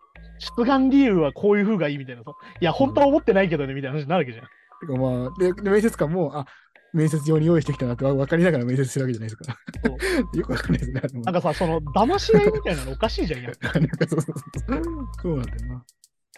[0.57, 2.31] 出願理由はこういう風がいいみたいなさ。
[2.59, 4.45] いや、本当は思ってないけどねみたいな話になるわけじゃん。
[4.45, 6.45] てかまあ、で、で面接官も、あ、
[6.93, 9.57] 面接用に用意してきたなって分かりながら面接してるわけじゃないですか。
[10.33, 11.01] よくわかんないですね。
[11.23, 13.51] なんかさ、その、騙し合いみたいなのおかしいじゃんや。
[13.61, 14.35] そうそうそう。
[15.21, 15.85] そうなんだよな。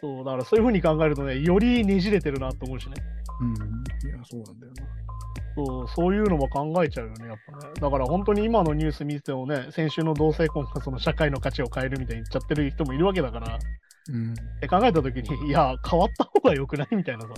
[0.02, 2.94] そう、だからそういう風に考えるとね、よりねじれてるなと思うしね。
[3.42, 4.10] うん。
[4.10, 5.00] いや、そうなんだよな。
[5.56, 7.74] そう、そういうのも考えちゃうよね、やっぱね。
[7.80, 13.60] だから本当に今のニュース見ててもね、先週の同性婚がその社会の価値を変えるみたいに言っちゃってる人もいるわけだから、
[14.10, 14.34] うん。
[14.34, 17.34] って考えたときに、 いや、変わった方が良くないみたいなさ、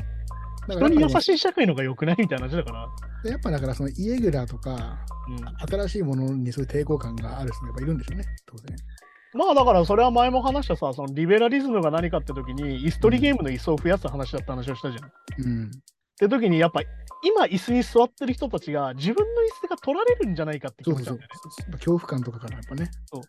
[0.69, 5.78] 人に優しい社会の方が良くないみたいな話だから、やっぱだからそのイレギュラーとか、うん。
[5.86, 8.76] 新しいものにそういう抵抗感がある人がやっぱいるんでしょうね、当然。
[9.34, 15.06] まあだからそれは前も話したさ、そのリベラリズムが何かって時に、イストリゲームの椅子を増やす話だった話をしたじゃん。
[15.06, 15.72] っうん。
[16.20, 16.82] て時に、やっぱ
[17.24, 21.36] 今椅子に座ってる人たちが自分の椅子が取られるんじゃないかって気持ちなんだよね。。
[21.44, 22.89] そう恐怖感とかからやっぱね。
[23.06, 23.22] そう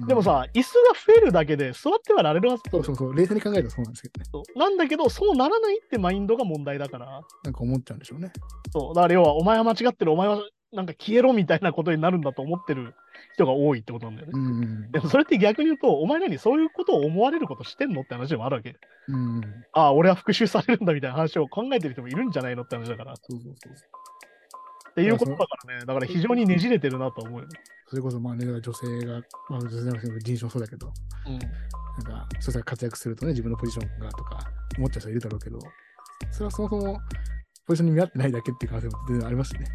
[0.00, 4.24] うんでも、さ、椅子が増えるだけで座ってはられるはずそうそうそう、冷静に考えるとそうなんですけどね。
[4.30, 7.20] そうなんだけど、そうならないってマインドが問題だから。
[7.42, 8.32] なんか思っちゃうんでしょうね。
[8.72, 8.94] そう。
[8.94, 10.40] だから要は、お前は間違ってる、お前は
[10.72, 12.94] なんか消えろみたいなことになるんだと思ってる
[13.34, 14.32] 人が多いってことなんだよね。
[14.34, 18.76] うんうんでもそれって逆に言うと、お前らにそういうことを思われることしてんのって話でもあるわけ。
[19.08, 19.36] うん。
[19.36, 19.42] うん。
[19.72, 23.12] ああ、俺は復讐されるんだみたいな話を考えてる人もいるんじゃないのって話だから。
[23.12, 23.74] っそうそうそう。
[24.94, 25.84] ていうことだからね。
[25.86, 27.58] だから非常にねじれてるなと思うよね。
[27.86, 30.92] それこそまあね、女性が、まあ女性じゃなくて人種もそうだけど、
[31.26, 31.38] うん。
[31.38, 34.40] なんか、そうしたら活躍するとね、自分のポジションがとか
[34.76, 35.58] 思っちゃう人いるだろうけど、
[36.30, 37.00] それはそもそも
[37.66, 39.66] ポジションに見合ってないだけっていう可能性も全然ありますしね。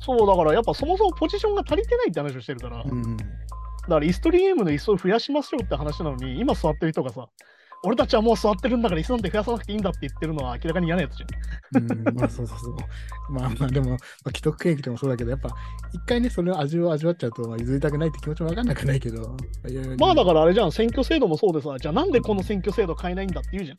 [0.00, 2.82] そう、だからやっぱそもそもポジションが足りてないって話をしてるから。
[2.82, 3.16] うん。
[3.16, 3.24] だ
[3.88, 7.28] からイストリゲームの椅子を増やしますよって話なのに、今座ってる人がさ、
[7.84, 11.92] 俺たちはもう座ってるんだから椅子なんて増やさなくていいんだって言ってるのは明らかに嫌なやつじゃん。
[12.08, 12.76] うん、まあそうそうそう。
[13.30, 15.50] まあまあでも、まあ、既得権益でもそうだけど、やっぱ
[15.92, 19.36] 一回ね、それを味を味わっちゃうと、まあ、譲りたくないって気持ちもわかんなくないけど。
[19.98, 23.78] まあだからあれじゃん、選挙制度もそうでさ、じゃあなんでこの選挙制度変えないんだって言うじゃん。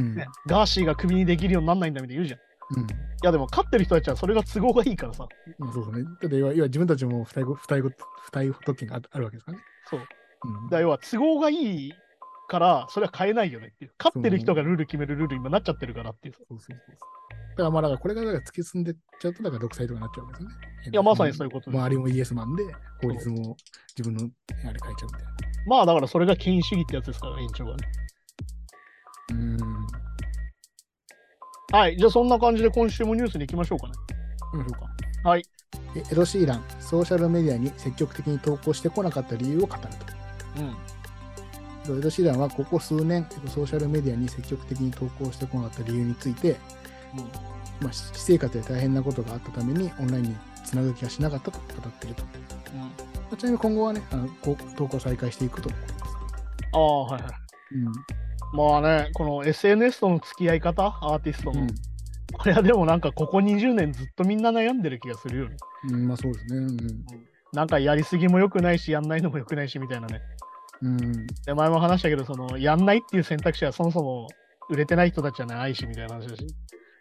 [0.00, 0.14] うん。
[0.16, 2.40] ね、ガーシーがクビにできるようになんないんだみたいな言うじゃん。
[2.74, 2.86] いうん。
[3.22, 5.26] やでも勝ってる人たちはそれが都合がいいからさ。
[5.58, 6.04] まあそうそうね。
[6.04, 7.92] だって要は自分たちも不対不対不
[8.32, 9.64] 対特権がああるわけですからね。
[9.88, 10.00] そう。
[10.00, 11.92] うんだ要は都合がいい
[12.48, 13.92] から、それは変えないよねっていう。
[13.98, 16.34] 勝ってる人がルール決めるルールに今なっちゃってるからっていう。
[16.34, 16.78] そうそうそうそう。
[17.50, 20.54] だからまあだからこれがだから突き進んでっちゃうと、だから独裁とかになっちゃうんですよね。
[20.92, 22.64] いやまさにそういうことです周りもイエスマンで、
[23.02, 23.56] 法律も
[23.96, 25.32] 自分のあれ変えちゃうみたいな。
[25.66, 27.88] まあだからそれが権威主義ってやつですから、延長がね。
[29.30, 29.56] うん。
[31.72, 31.96] はい。
[31.96, 33.92] じゃあそんな感じで今週もニュースに行きましょうかね。
[34.52, 35.28] 行きましょうか。
[35.28, 35.42] はい。
[35.96, 39.88] えエド・シーラン、ソーシャルメディアに積極的に投稿してこなかった理由を語ると。
[41.92, 41.98] うん。
[41.98, 46.56] エド・シーランはここ数年、えっとソーシャルメディアに積極的に投稿してこなかった理由について、
[47.80, 52.22] まあ、私生活で大変なことがあったためにオンラインにつなぐ気がしなかったと語っていると。
[52.76, 52.90] まうん。
[53.32, 55.94] あちなみに今後はね、あのこう投稿再開していくと思います。
[56.72, 57.32] ああ、はいはい。
[58.56, 61.60] まあね、この SNS との付き合い方、アーティストの。
[61.60, 61.66] うん。
[62.32, 65.56] これはでもなんかここ20年ずっとみんな悩んでる気がするよね。
[65.90, 66.56] うん、まあそうですね。
[66.58, 66.76] うん。
[67.52, 70.20] なんかやりすぎも良くないし、やんないのも良くないしみたいなね。
[70.82, 71.26] うん。
[71.44, 74.28] で、前も話したけど、その、やんないっていう選択肢はそもそも
[74.68, 76.46] 売れてない人たちじゃないし、みたいな話だし。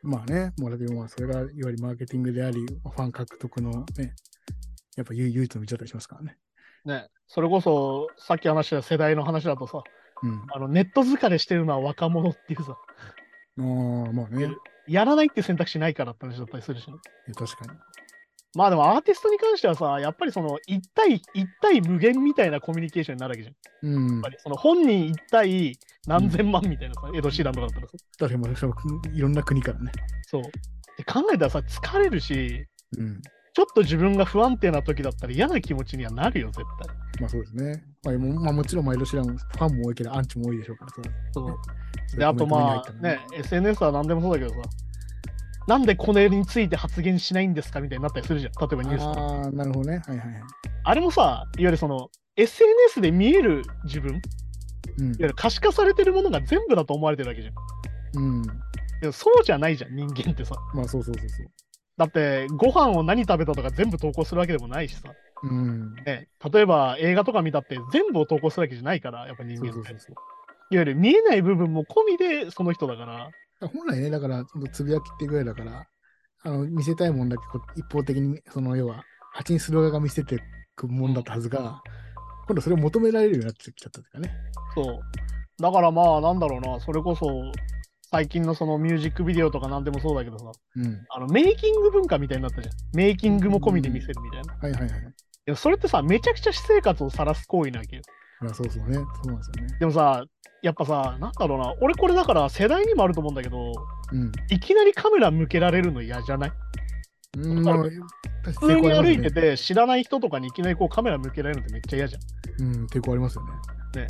[0.03, 4.13] まあね、もうだけど、まあ、それがいわゆるマーケティングであり、ファン獲得のね、
[4.95, 6.37] やっぱ唯唯一の道だったりしますからね。
[6.85, 9.81] ね、それこそ、さっき話した世代の話だとさ、
[10.23, 10.43] うん。
[10.51, 12.77] あのネット疲れしてるのは若者っていうさ、
[13.57, 13.63] ああ、
[14.13, 14.49] まあね。
[14.87, 16.97] いやらないって選択肢ないからって話だったりするしね。
[17.27, 17.79] や確かに。
[18.55, 23.55] まあでもアーティストに関してはさ、やっぱりその1対1対無限みたいなコミュニケーションになるわけじゃん。
[23.93, 24.29] やっうんぱ。
[24.29, 27.93] りその本人1対何千万みたいなさ、エド・シーランとかだったらさ。
[28.19, 29.91] 確かに、いろんな国からね。
[30.27, 30.43] そう。
[30.97, 32.65] で考えたらさ、疲れるし、
[32.97, 33.21] うん。
[33.55, 36.95] ちょっと自分が不安定な時だったら嫌な気持ちにはなるよ、絶対。
[37.21, 37.83] まあそうですね。
[38.03, 40.91] まあ、もまあ、もちろん、毎年らファンも多いけど、アンチも多いでしょうから、
[41.31, 44.69] そうで、あとまあね、SNS は何でもそうだけどさ、
[45.67, 48.51] なんでこのについて発言しないんですかみたいになったりするじゃん。
[48.59, 49.21] 例えばニュースとか。
[49.21, 50.01] ああ、なるほどね。
[50.05, 50.43] はいはいはい。
[50.83, 54.21] あれもさ、いわゆるその SNS で見える自分、いわ
[54.97, 57.55] うんゆる可視化されてるものが全部だと思われてるわけじゃん。
[58.21, 58.43] うん。
[59.13, 60.55] そうじゃないじゃん、人間ってさ。
[60.73, 61.47] まあそうそうそうそう。
[61.97, 65.13] だって、ご飯を何食べたとか全部投稿するわけでもないしさ。
[65.43, 65.93] うん。
[66.05, 69.73] ね、例えば映画とか見たって全部を投稿するわけじゃないから、やっぱ人間って。
[69.73, 70.15] そうそうそうそう。
[70.71, 73.29] いわゆる見えない部分も込みでその人だから。
[73.61, 75.87] 本来ね、だから、つぶやきってぐらいだから、
[76.43, 77.43] あの見せたいもんだけ
[77.79, 80.39] 一方的に、その要は、発信する側が見せてい
[80.75, 81.81] くもんだったはずが、
[82.47, 84.31] 今度それを求められるようになってきちゃったというかね。
[84.73, 84.99] そう。
[85.61, 87.25] だからまあ、なんだろうな、それこそ、
[88.11, 91.05] 最近のそのミュージックビデオとかなんでもそうだけどさ、うん。
[91.09, 92.75] あのメイキング文化みたいになったじゃん。
[92.93, 94.53] メイキングも込みで見せるみたいな。
[94.69, 95.13] いはいはいはい。
[95.45, 98.01] やそれってさ、めちゃくちゃ私生活を晒す行為なわけよ。
[98.41, 98.95] まあそうそうね。
[98.95, 99.77] そうなんですよね。
[99.79, 100.25] でもさ、
[100.61, 103.73] やっぱさ、なんだろうな、俺これだから世代にもあると思うんだけど、
[104.11, 104.31] うん。
[104.49, 106.51] いきなりカメラ向けられるの嫌じゃない？
[107.37, 112.67] うん、まあ、普通に歩いてて、知らない人とかにいきなりこうカメラ向けられるのってめっちゃ嫌じゃん。
[112.67, 114.07] うん、抵抗ありますよね。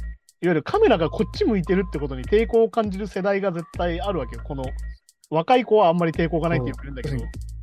[0.49, 4.41] ゆるカメラがこっち向いてるってことに抵抗を感じる世代が絶対あるわけよ。
[4.43, 4.63] この
[5.29, 7.17] 若い子はあんまり抵抗がないって言うんだけど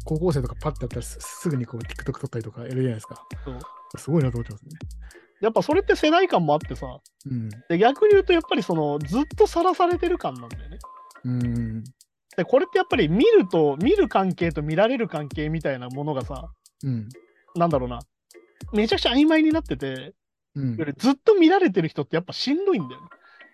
[0.04, 3.16] 高校生とかパッてやったらすすぐにこう TikTok 撮ったりとかやるじゃないですか。
[3.96, 4.70] すごいなと思ってますね。
[5.40, 6.86] やっぱそれって世代感もあってさ、
[7.26, 7.48] うん。
[7.68, 10.78] で逆に言うとやっぱりそのずっとさらされてる感なんだよね。
[11.24, 11.84] うん。
[12.36, 16.50] でこれってやっぱり見ると見る関係と見られる関係みたいなものがさ
[16.84, 17.08] うん。
[17.54, 18.00] なんだろうな
[18.72, 20.14] めちゃくちゃ曖昧になってて
[20.54, 23.08] うんずっと見られてる人ってやっぱしんどいんだよね。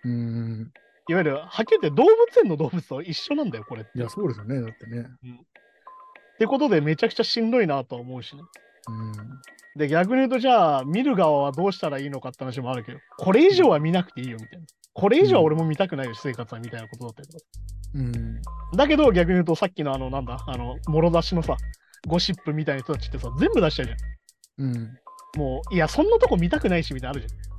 [0.05, 0.71] うん。
[1.07, 3.91] いわゆるはっきり言って動物園の動物と一緒なんだよこれって。
[3.95, 4.61] いや、そうですよね。
[4.61, 5.01] だってね。
[5.01, 8.41] ってことでめちゃくちゃしんどいなとは思うしね。
[8.87, 9.13] うん。
[9.79, 14.65] で逆に言うとじゃあ見る側はどうしたらいいのかって話もあるけどこれ以上は見なくていいよみたいな。
[14.93, 17.45] これ以上は俺も見たくないよ、生活はみたいなことだったりとか。
[17.95, 18.41] うん。
[18.75, 21.55] だけど逆に言うとさっきのあのなんだあのもろ出しのさ
[22.07, 23.95] ゴシップみたいな人たちってさ全部出しちゃうじゃ
[24.59, 24.71] うん。
[24.71, 24.99] ん。
[25.35, 27.49] もういやそんなとこ見たくないしみたいなのあるじ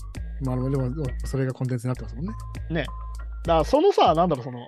[0.43, 2.33] まあ、でも、それがコンテンツになってますもんね。
[2.71, 2.77] ゃん。
[2.77, 2.83] ね。
[2.83, 4.67] だからそのさなんだろうその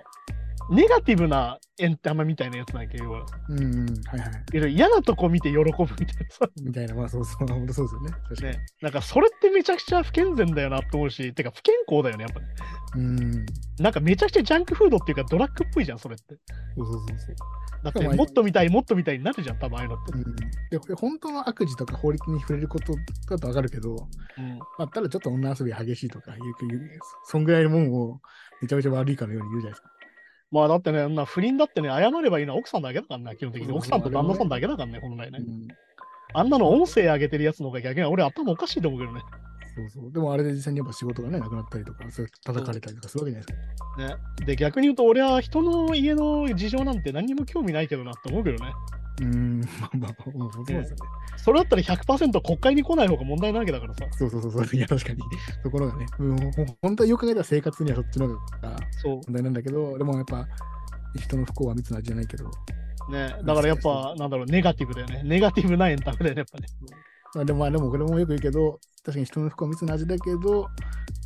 [0.69, 3.85] ネガティブなエンタメみたいなやつなんやけど要はうん。
[4.05, 4.73] はいはい。
[4.73, 5.95] 嫌なとこ見て喜ぶみたいな
[6.29, 6.49] さ。
[6.61, 8.11] みたいな、まあそうそう、本当そうですよね。
[8.29, 8.53] 確かに。
[8.53, 8.65] ね。
[8.81, 12.45] なんかそれってめちゃくちゃ不健全だよなと思うし、てか不健康だよね、やっぱね。
[12.95, 13.45] うん。
[13.79, 16.35] なんかめちゃくちゃジャンクフードっていうかドラッグっぽいじゃん、それって。
[16.75, 17.35] そうそうそうそう。
[17.83, 20.13] だってももっと見たい、もっと見たいになるじゃん、多分ああいうのって。
[20.13, 20.23] うん、
[20.69, 22.93] でこれ本当の悪事とか法律に触れること
[23.29, 28.21] だとわかるけど、うんまあ、ただちょっと女遊び激しいとかいう、いうそんぐらいのもんを
[28.61, 29.92] めちゃめちゃ悪いかのように言うじゃないですか。
[30.53, 33.71] まあだってね、な不倫だってね、謝ればいいのは奥さんだけだからね、基本的に。
[33.71, 35.39] 奥さんと旦那さんだけだからね、本来ね。
[35.39, 35.67] うん、
[36.31, 39.21] あんなの音声上げてるやつの方が逆に俺頭おかしいと思うけどね。
[39.75, 40.11] そうそう。
[40.11, 44.15] でもあれで実際にやっぱ仕事がね、なくなったりとか、それ叩かれたりとかするわけじゃないですか。
[44.41, 44.45] ね。
[44.45, 48.71] で、逆に言うと俺は人の家の事情なんて何にも興味ないけどなって思うけどね。
[49.21, 51.01] うん、まあまあ、まあ、そうですよね。
[51.37, 54.05] それだったら100%国会に来ない方が問題なわけだからさ。
[54.11, 54.65] そうそうそうそう。
[54.77, 55.19] いや、確かに。
[55.61, 59.15] ところがね、うん、ほ本当はよく考えたら生活にはそっちの方がそう。
[59.15, 60.47] 問題なんだけど、でもやっぱ、
[61.15, 62.45] 人の不幸は密な味じゃないけど、
[63.11, 63.35] ね。
[63.43, 65.21] だからやっぱ、なんだろう、ネガティブだよね。
[65.23, 66.67] ネガティブなエンタメだよね、やっぱね。
[67.35, 70.67] まあ、でもまあでもこれもよく言うけど、確かに人の不幸は密な味だけど、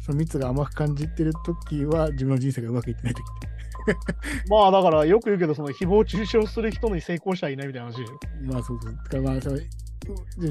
[0.04, 3.48] その蜜が甘く感じてるときは自分の人生がうまくいってないときって。
[4.50, 8.02] まあだからよく言うけど、その誹謗中傷する人に成功者はいないみたいな話。
[8.42, 8.96] まあそうそう。
[8.96, 9.40] だからまあ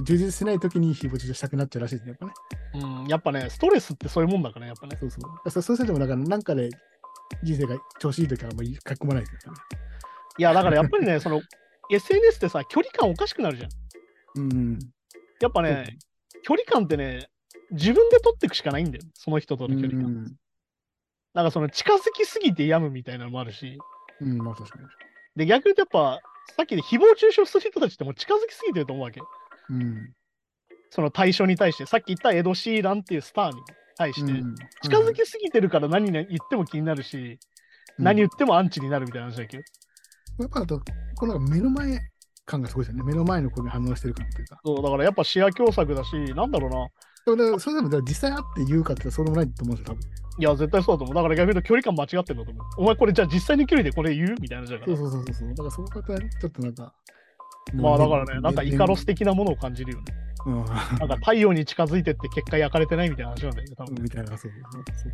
[0.02, 2.32] 充実しないときに誹謗中傷したくなっちゃうらしいですね、やっぱね。
[2.74, 4.96] うん、やっぱね、ストレスってそういうもんだからね、やっぱね。
[5.00, 5.50] そうそう。
[5.50, 6.70] そうそうするとも、だからなんかで
[7.42, 9.58] 人生が調子いいときはあんまり書き込まないですよね。
[10.38, 11.40] いや、だからやっぱりね、その
[11.90, 14.42] SNS ってさ、距離感おかしくなるじゃん。
[14.42, 14.78] うん。
[15.40, 15.96] やっぱね、
[16.46, 17.28] 距離感ってね、
[17.72, 20.04] 自分で取っていくしかないんだよ、その人との距離感。
[20.04, 20.36] うん。
[21.34, 23.78] なんかその近づきすぎて病むみたいなのもあるし、
[24.20, 24.84] うん、まあ確かに。
[25.34, 26.20] で、逆に言うとやっぱ、
[26.56, 29.20] さっきで誹謗中傷する人たちってもう近づきすぎてると思うわけ。
[29.70, 30.12] うん。
[30.90, 33.60] その対象に対して、さっき言ったエド・シーランっていうスターに。
[33.98, 34.42] 対して、
[34.82, 37.38] 近づきすぎてるから何言っても気になるし、
[37.98, 39.56] 何言ってもアンチになるみたいな話だけ？
[39.56, 39.62] ど。
[40.40, 40.66] やっぱ
[41.14, 41.98] この目の前
[42.46, 43.04] 感がすごいですよね。
[43.04, 44.60] 目の前の子に反応してる感というか。
[44.64, 47.36] そう、だからやっぱ視野狭窄だし、なんだろうな。
[47.36, 50.02] でもそれでも実際会って言うかってそうでもないと思うんですよ、多分。
[50.38, 51.14] いや、絶対そうだと思う。
[51.14, 52.66] だから逆に言うと距離感間違ってるんだと思う。
[52.78, 54.36] お前これじゃあ実際の距離でこれ言う？
[54.40, 55.48] みたいなじゃそうそうそうそう。
[55.48, 56.94] だからその方はちょっとなんか。
[57.74, 60.04] まあだからね、なんかイカロス的なものを感じるよね。
[60.46, 64.02] うん、なんか太陽に近づいてって結果焼かれてないみたいな話なんだよね、多分。
[64.02, 64.52] みたいな、そう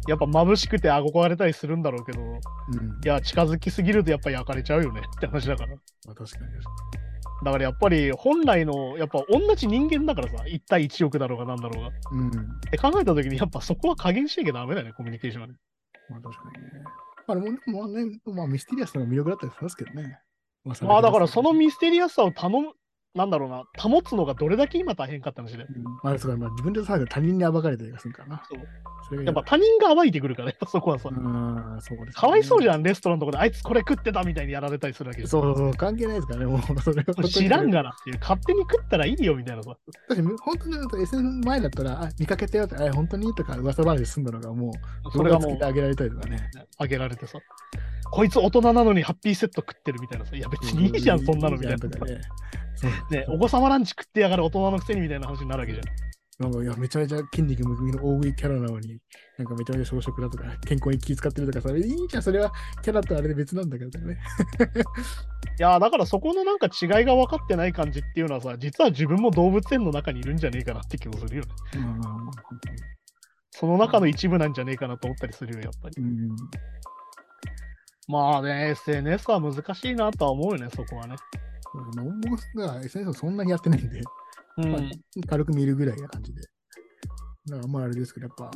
[0.07, 2.39] やっぱ眩しくて憧れたりするんだろうけど、うん、い
[3.05, 5.75] や、近づきすぎるとやっぱ焼かれちゃうよねって話だから。
[5.75, 6.53] まあ確かに。
[7.45, 11.91] だからやっぱり本来の、やっぱ同じ人間だからさ、1対1億だろうがなんだろうが。
[12.13, 12.29] うん。
[12.29, 12.33] っ
[12.71, 15.55] て考えたときに、やっぱそこは加減しなきゃダメだよね、コミュニケーションはね。
[16.11, 16.69] まあ確かにね。
[17.27, 20.19] まあでも、まあね、まあミステリアスな魅力だったりしますけどね。
[20.65, 22.73] まあ、まあだからそのミステリアスさを頼む、
[23.15, 25.65] なんだろうな、保つのがどれだけ今大変かって話で。
[25.65, 28.43] うん、まあ、そうか、まあ、自分でさ、他人に暴かれたりするからな。
[28.49, 29.25] そう。
[29.25, 31.11] やっぱ他人が暴いてくるから、 そこはさ。
[31.11, 39.77] うん、そうです、ね、かわいそうじゃん、レストランとかで、あいつこれ食ってたみたいにやられたりするわけそうそう、関係ないですからね、もう、それ知らんがなっていう、勝手に食ったらいいよみたいなさ。
[40.09, 44.71] 確かに、本当に SN 前だったら、あ、見かけたよって、あ、本当にとか噂話済んだのが、も
[45.05, 46.39] う、それがもう、あげられたりとかね。
[46.79, 47.39] あげられてさ。
[48.11, 51.89] こいつ大人なのにハッピーセット食ってるみたいなさ、いや別にいいじゃん、そんなのみたいな。
[52.07, 52.21] ね
[53.11, 55.85] ね、お子様ランチ食ってやがる大人のくせにみたいな話になるわけじゃん。
[56.39, 58.99] なんかいやめちゃめちゃ筋肉むくみの大食いキャラなのに、
[59.39, 64.19] なんかめちゃめちゃ小食だとか、健康に気遣ってるとかさ、いいじゃん、それはキャラとあれで別なんだけどね。
[65.59, 71.51] いやだからそこのなんか違いが分かってない感じっていうのはさ、実は自分も動物園の中にいるんじゃねえかなって気もするよね。
[71.77, 72.01] うん、
[73.51, 76.03] その中の一部なんじゃねえかなと思ったりするよ、やっぱり。
[76.03, 76.37] うん
[78.09, 81.15] まあね、SNS は難しいなとは思うよね、そこはね。
[81.75, 84.03] 僕が SNS をそんなにやってないんで、
[84.59, 84.81] うんまあ、
[85.29, 86.43] 軽く見るぐらいな感じで。
[87.49, 88.51] だからまああれですけど、やっぱ、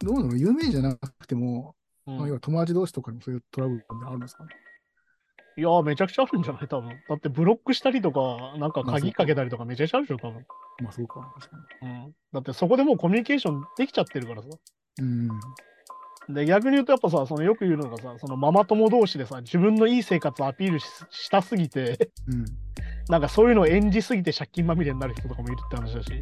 [0.00, 0.36] どうなの？
[0.36, 1.74] 有名じゃなくても、
[2.06, 4.50] うん、まあ、要は友達同士とかにもそういうトラブルってあるんですかね？
[5.56, 6.68] いやめちゃくちゃあるんじゃない？
[6.68, 6.88] 多分。
[7.08, 10.46] だってブロックしたりとか、なんか鍵かけたりとかめちゃくちゃあるでしょ、多分。
[10.82, 11.88] まあそうか、確かに。
[11.88, 12.14] うん。
[12.32, 14.48] だってそこでもうコミュニケーションできちゃってるからさ。
[15.00, 15.28] うん。
[16.34, 22.44] で、逆に言うとやっぱさ、そのよく言うのがさ、そのママ友同士でさ、自分のいい生活をアピールしたすぎて、うん、
[23.08, 26.18] なんかそういうのを演じすぎて借金まみれになる人とかもいるって話だし、いわ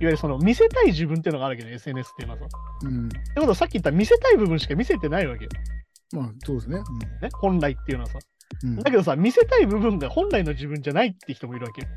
[0.00, 2.46] ゆるその見せたい自分っていうのがあるわけね、SNS っていうのはさ。
[2.82, 5.50] うん、ってことはさっき言った見せたい部分しか見せてないわけよ。
[6.12, 6.78] まあそうですね。
[6.78, 8.18] うん、ね本来っていうのはさ。
[8.62, 11.88] うん、だけどさ、見せたい部分が本来の自分じゃないって人もいるわけよ。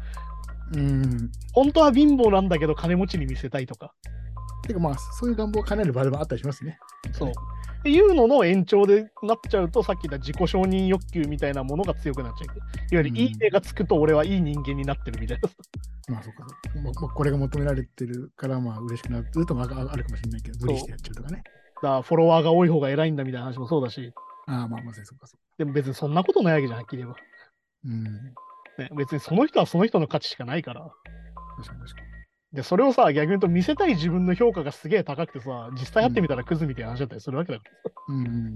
[0.73, 3.93] うん、本当は貧乏なんだけど金持ちに見せたいとか。
[4.67, 6.79] てかまあ、そういう願望を叶える場でもあったりしますね。
[7.11, 7.29] そう。
[7.29, 7.33] っ
[7.83, 12.55] ていうのの延長でなっちゃうと、さっき言った自己承認欲求みたいなものが強くなっちゃう。
[12.55, 15.49] いわゆるいい手がつくと俺はいい人間になってるみたいな。
[16.09, 17.13] まあそうかそうか。
[17.13, 21.43] これが求められてるからまあ嬉しくなるともあるかもしれないけど、無理してやっちゃうとかね。
[21.75, 24.11] だからフォロワーが多い方が偉いんだみたいな話もそうだし。
[24.47, 25.43] ああまあまあそうかそうか。
[25.57, 27.17] でも別にそんなことないわけじゃん、はっきり言えば。
[27.85, 28.03] うん。
[28.03, 30.81] ね、別にその人はその人の価値しかないから。
[31.57, 32.06] 確かに確かに。
[32.57, 37.65] で、それをさ、逆に言うと見せたい自分の評価がすげえ高くてさ、実際やってみたらクズみたいな話だったりするわけだか
[38.09, 38.15] ら。
[38.15, 38.47] うん。
[38.49, 38.53] っ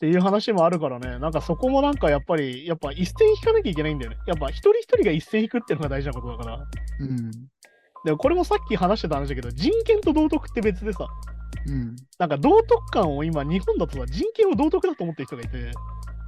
[0.00, 4.16] ていう話もあるからね、なんかそこもなんかやっぱり、やっぱ一線引かなきゃいけないんだよね。
[4.26, 6.66] やっぱ一人一人が一線引くっていうのが大事なことだから。
[7.00, 7.30] うん。
[8.06, 11.06] でもこれもさっき話してた話だけど、人権と道徳って別でさ、
[11.66, 15.70] うん、なんか道徳観を今、日本だとさ、人権を道徳だと思ってる人がいて、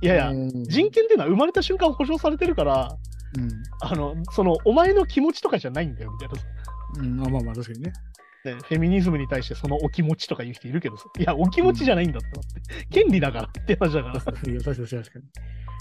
[0.03, 2.99] いやいや、人権っていうのは生まれた瞬間保障されてるから、
[3.37, 3.51] うん、
[3.83, 7.03] あの、その、お前の気持ちとかじゃないんだよ、みたいな。
[7.03, 7.93] うん、まあまあ、確かにね。
[8.45, 14.21] ね、フェミニズムに対してそのお気持ちとか言う人いるけどさ、いや、お気持ちじゃないんだってって、権利だからって話だから。
[14.21, 15.25] 確かに、確かに。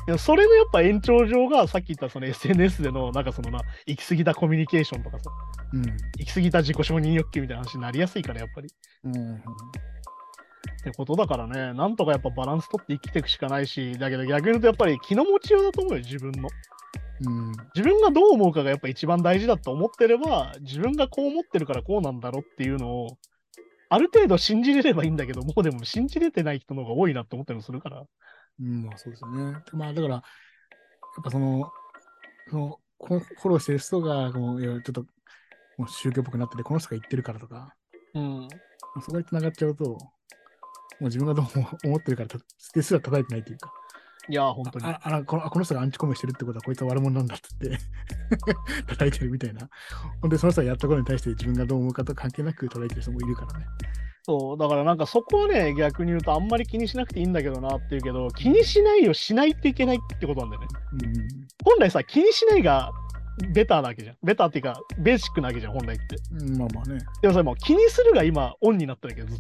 [0.08, 5.30] いやそれのやっぱ延長上がさっき言ったその SNS でのなんかそのな行き過ぎたコミュニケーションとかさ、
[5.74, 8.70] うん、行き過ぎた自己承認欲求みたいな話になりやすいからやっぱり。
[9.04, 9.38] うん、っ
[10.82, 16.48] てことだからね、なんとかやっぱバランス取って生きていくしかないし、だけど逆に言うとやっぱり気の持ちようだと思うよ、自分の。
[17.22, 23.18] うん、自分がどう思うかがやっぱ一番大事だと思ってれば、自分がこう思ってるからこうなんだろうっていうのを、
[23.90, 28.04] ある程度信じれればいいんだけど、もうでも信じれてない人の方が多いなって思ったりもするから。
[28.60, 29.56] うん、まあそうですね。
[29.74, 30.24] まあだから、やっ
[31.24, 31.72] ぱその、
[32.50, 35.06] そのフォローしてる人が、もうちょっと
[35.78, 37.76] もう宗教っぽくなってて、この人が言ってるからとか、
[38.14, 38.48] うん、
[39.02, 40.00] そこに繋がっちゃうと、も
[41.02, 41.46] う自分がどう
[41.86, 42.30] 思ってるから
[42.74, 43.72] ですら叩いてないというか。
[44.30, 44.86] いや、本当に。
[44.86, 47.78] ああこのこの人がアンチコメしてるってことは、こいつは悪者なんだってって
[48.88, 49.70] 叩いてるみたいな。
[50.22, 53.66] ほんで、その人がやったことに対して自分がどう思うかと関係なく叩いてる人もいるからね。
[54.24, 60.68] そう、だからなんかそこはね、逆に言うとあんまり気にしなくていいんだけどなっていうけど、気にしないよしないといけないってことなんだよね。
[60.92, 62.92] うん、本来さ、気にしないが
[63.54, 64.18] ベターなわけじゃん。
[64.24, 66.16] ベターっていうか、ベーシックなわけじゃん、本来って。
[66.32, 67.00] うんまあまあね。
[67.22, 69.40] でもそれもう気にするが今、オンになったわけど、ずっ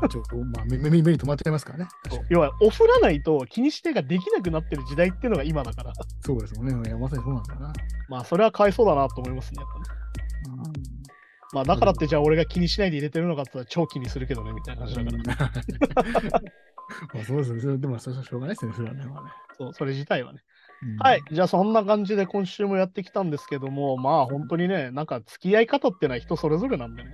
[0.00, 0.08] と。
[0.08, 1.88] ちょっと、まあ、目目目に止まっちゃいますからね。
[2.28, 5.92] 要は、オフらないと気にしてができなくなってる時代っていうのが今だから。
[6.20, 6.88] そうですもんね。
[6.88, 7.72] いやまさにそうなんだよな。
[8.08, 10.02] まあ、それはかわいそうだなと思いますね、やっぱね。
[11.52, 15.04] まあ、だからって、じゃあ俺が気にしないで入れてるのかって言ったら超気にするけどね、みたいな話だ
[15.36, 16.42] から。
[17.14, 17.78] まあそうですね。
[17.78, 18.72] でも、それはしょうがないですね。
[18.74, 19.04] それはね
[19.58, 20.40] そう、それ自体はね。
[20.82, 21.22] うんはい。
[21.30, 27.10] じゃあそんな感じで今週もやってきたんですけども、まあ本当にね、なんか付き合い方っていうのは人それぞれなんでね。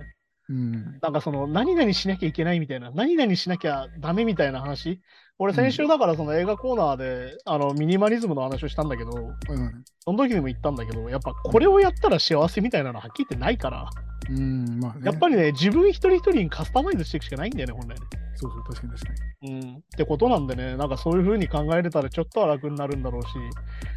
[0.49, 0.99] うん。
[1.01, 4.99] なんかその何々しなきゃいけないみたいな、何々しなきゃダメみたいな話。
[5.37, 13.89] 俺先週だからその映画コーナーで、あのミニマリズムの話をしたんだけど、うんその時にも言ったんだけど、やっぱこれをやったら幸せみたいなのはっきり言ってないから、
[14.29, 15.01] うん、まあね。
[15.05, 18.18] やっぱりね、自分一人一人にカスタマイズしていくしかないんだよね、本来ね。
[18.39, 19.51] そうそう、確かに確かに。
[19.51, 23.27] うん、ってことなんでね、なんかそういう風に考えれたらちょっとは楽になるんだろうし、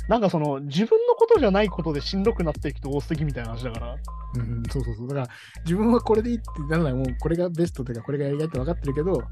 [0.09, 3.97] なんかその自分のことじゃないことでしんどくなっていくと多すぎみたいな話だから、
[4.35, 5.09] うん、そうそうそう。
[5.09, 5.29] だから、
[5.65, 9.23] 自分はこれでいいってならない、もうこれがベストというか、これがやりたいって分かってるけど、うん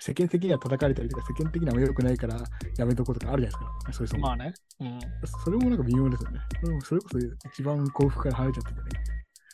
[0.00, 2.36] 世間的には叩かれたりとか、世間的には良くないから
[2.76, 4.06] やめとこうとかあるじゃないですか。
[4.06, 5.00] そういうまあね、うん。
[5.44, 6.40] それもなんか微妙ですよね。
[6.60, 7.18] それもそれこそ
[7.48, 8.86] 一番幸福から離れちゃっててね。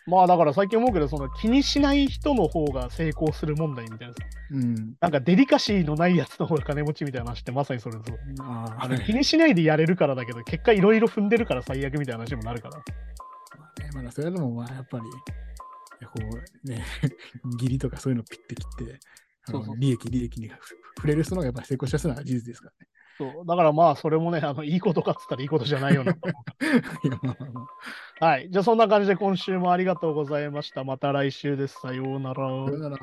[0.06, 4.20] まあだから最近思うけど、その気にしない人の方が成功する問題みたいなさ。
[4.50, 4.94] うん。
[5.00, 8.18] なんかデリカシーのないやつの方が金持ちみたいな話ってまさにそれですよ。
[8.40, 12.76] ああの気にしないでやれるからだけど、結果いろいろ踏んでるから最悪みたいな話にもなるから。
[12.76, 12.82] ま
[13.78, 15.04] あね、まあ、それでもまあやっぱり、
[16.06, 16.10] こ
[16.64, 16.84] うね、
[17.54, 18.98] 義理とかそういうのピッて切って、
[19.44, 20.60] そうそう利益、利益に触
[20.96, 22.88] 触れる人の方がやっぱり成功しやすいのは事実ですからね。
[23.16, 26.14] そうだからまあそれもね、あのいいことかっつったらいいことじゃないよな
[28.20, 28.48] はい。
[28.50, 30.84] じゃあそんな感じで今週もありがとうございました。
[30.84, 31.80] また来週です。
[31.80, 32.34] さようなら。
[32.34, 32.42] さ
[32.72, 32.98] よなら。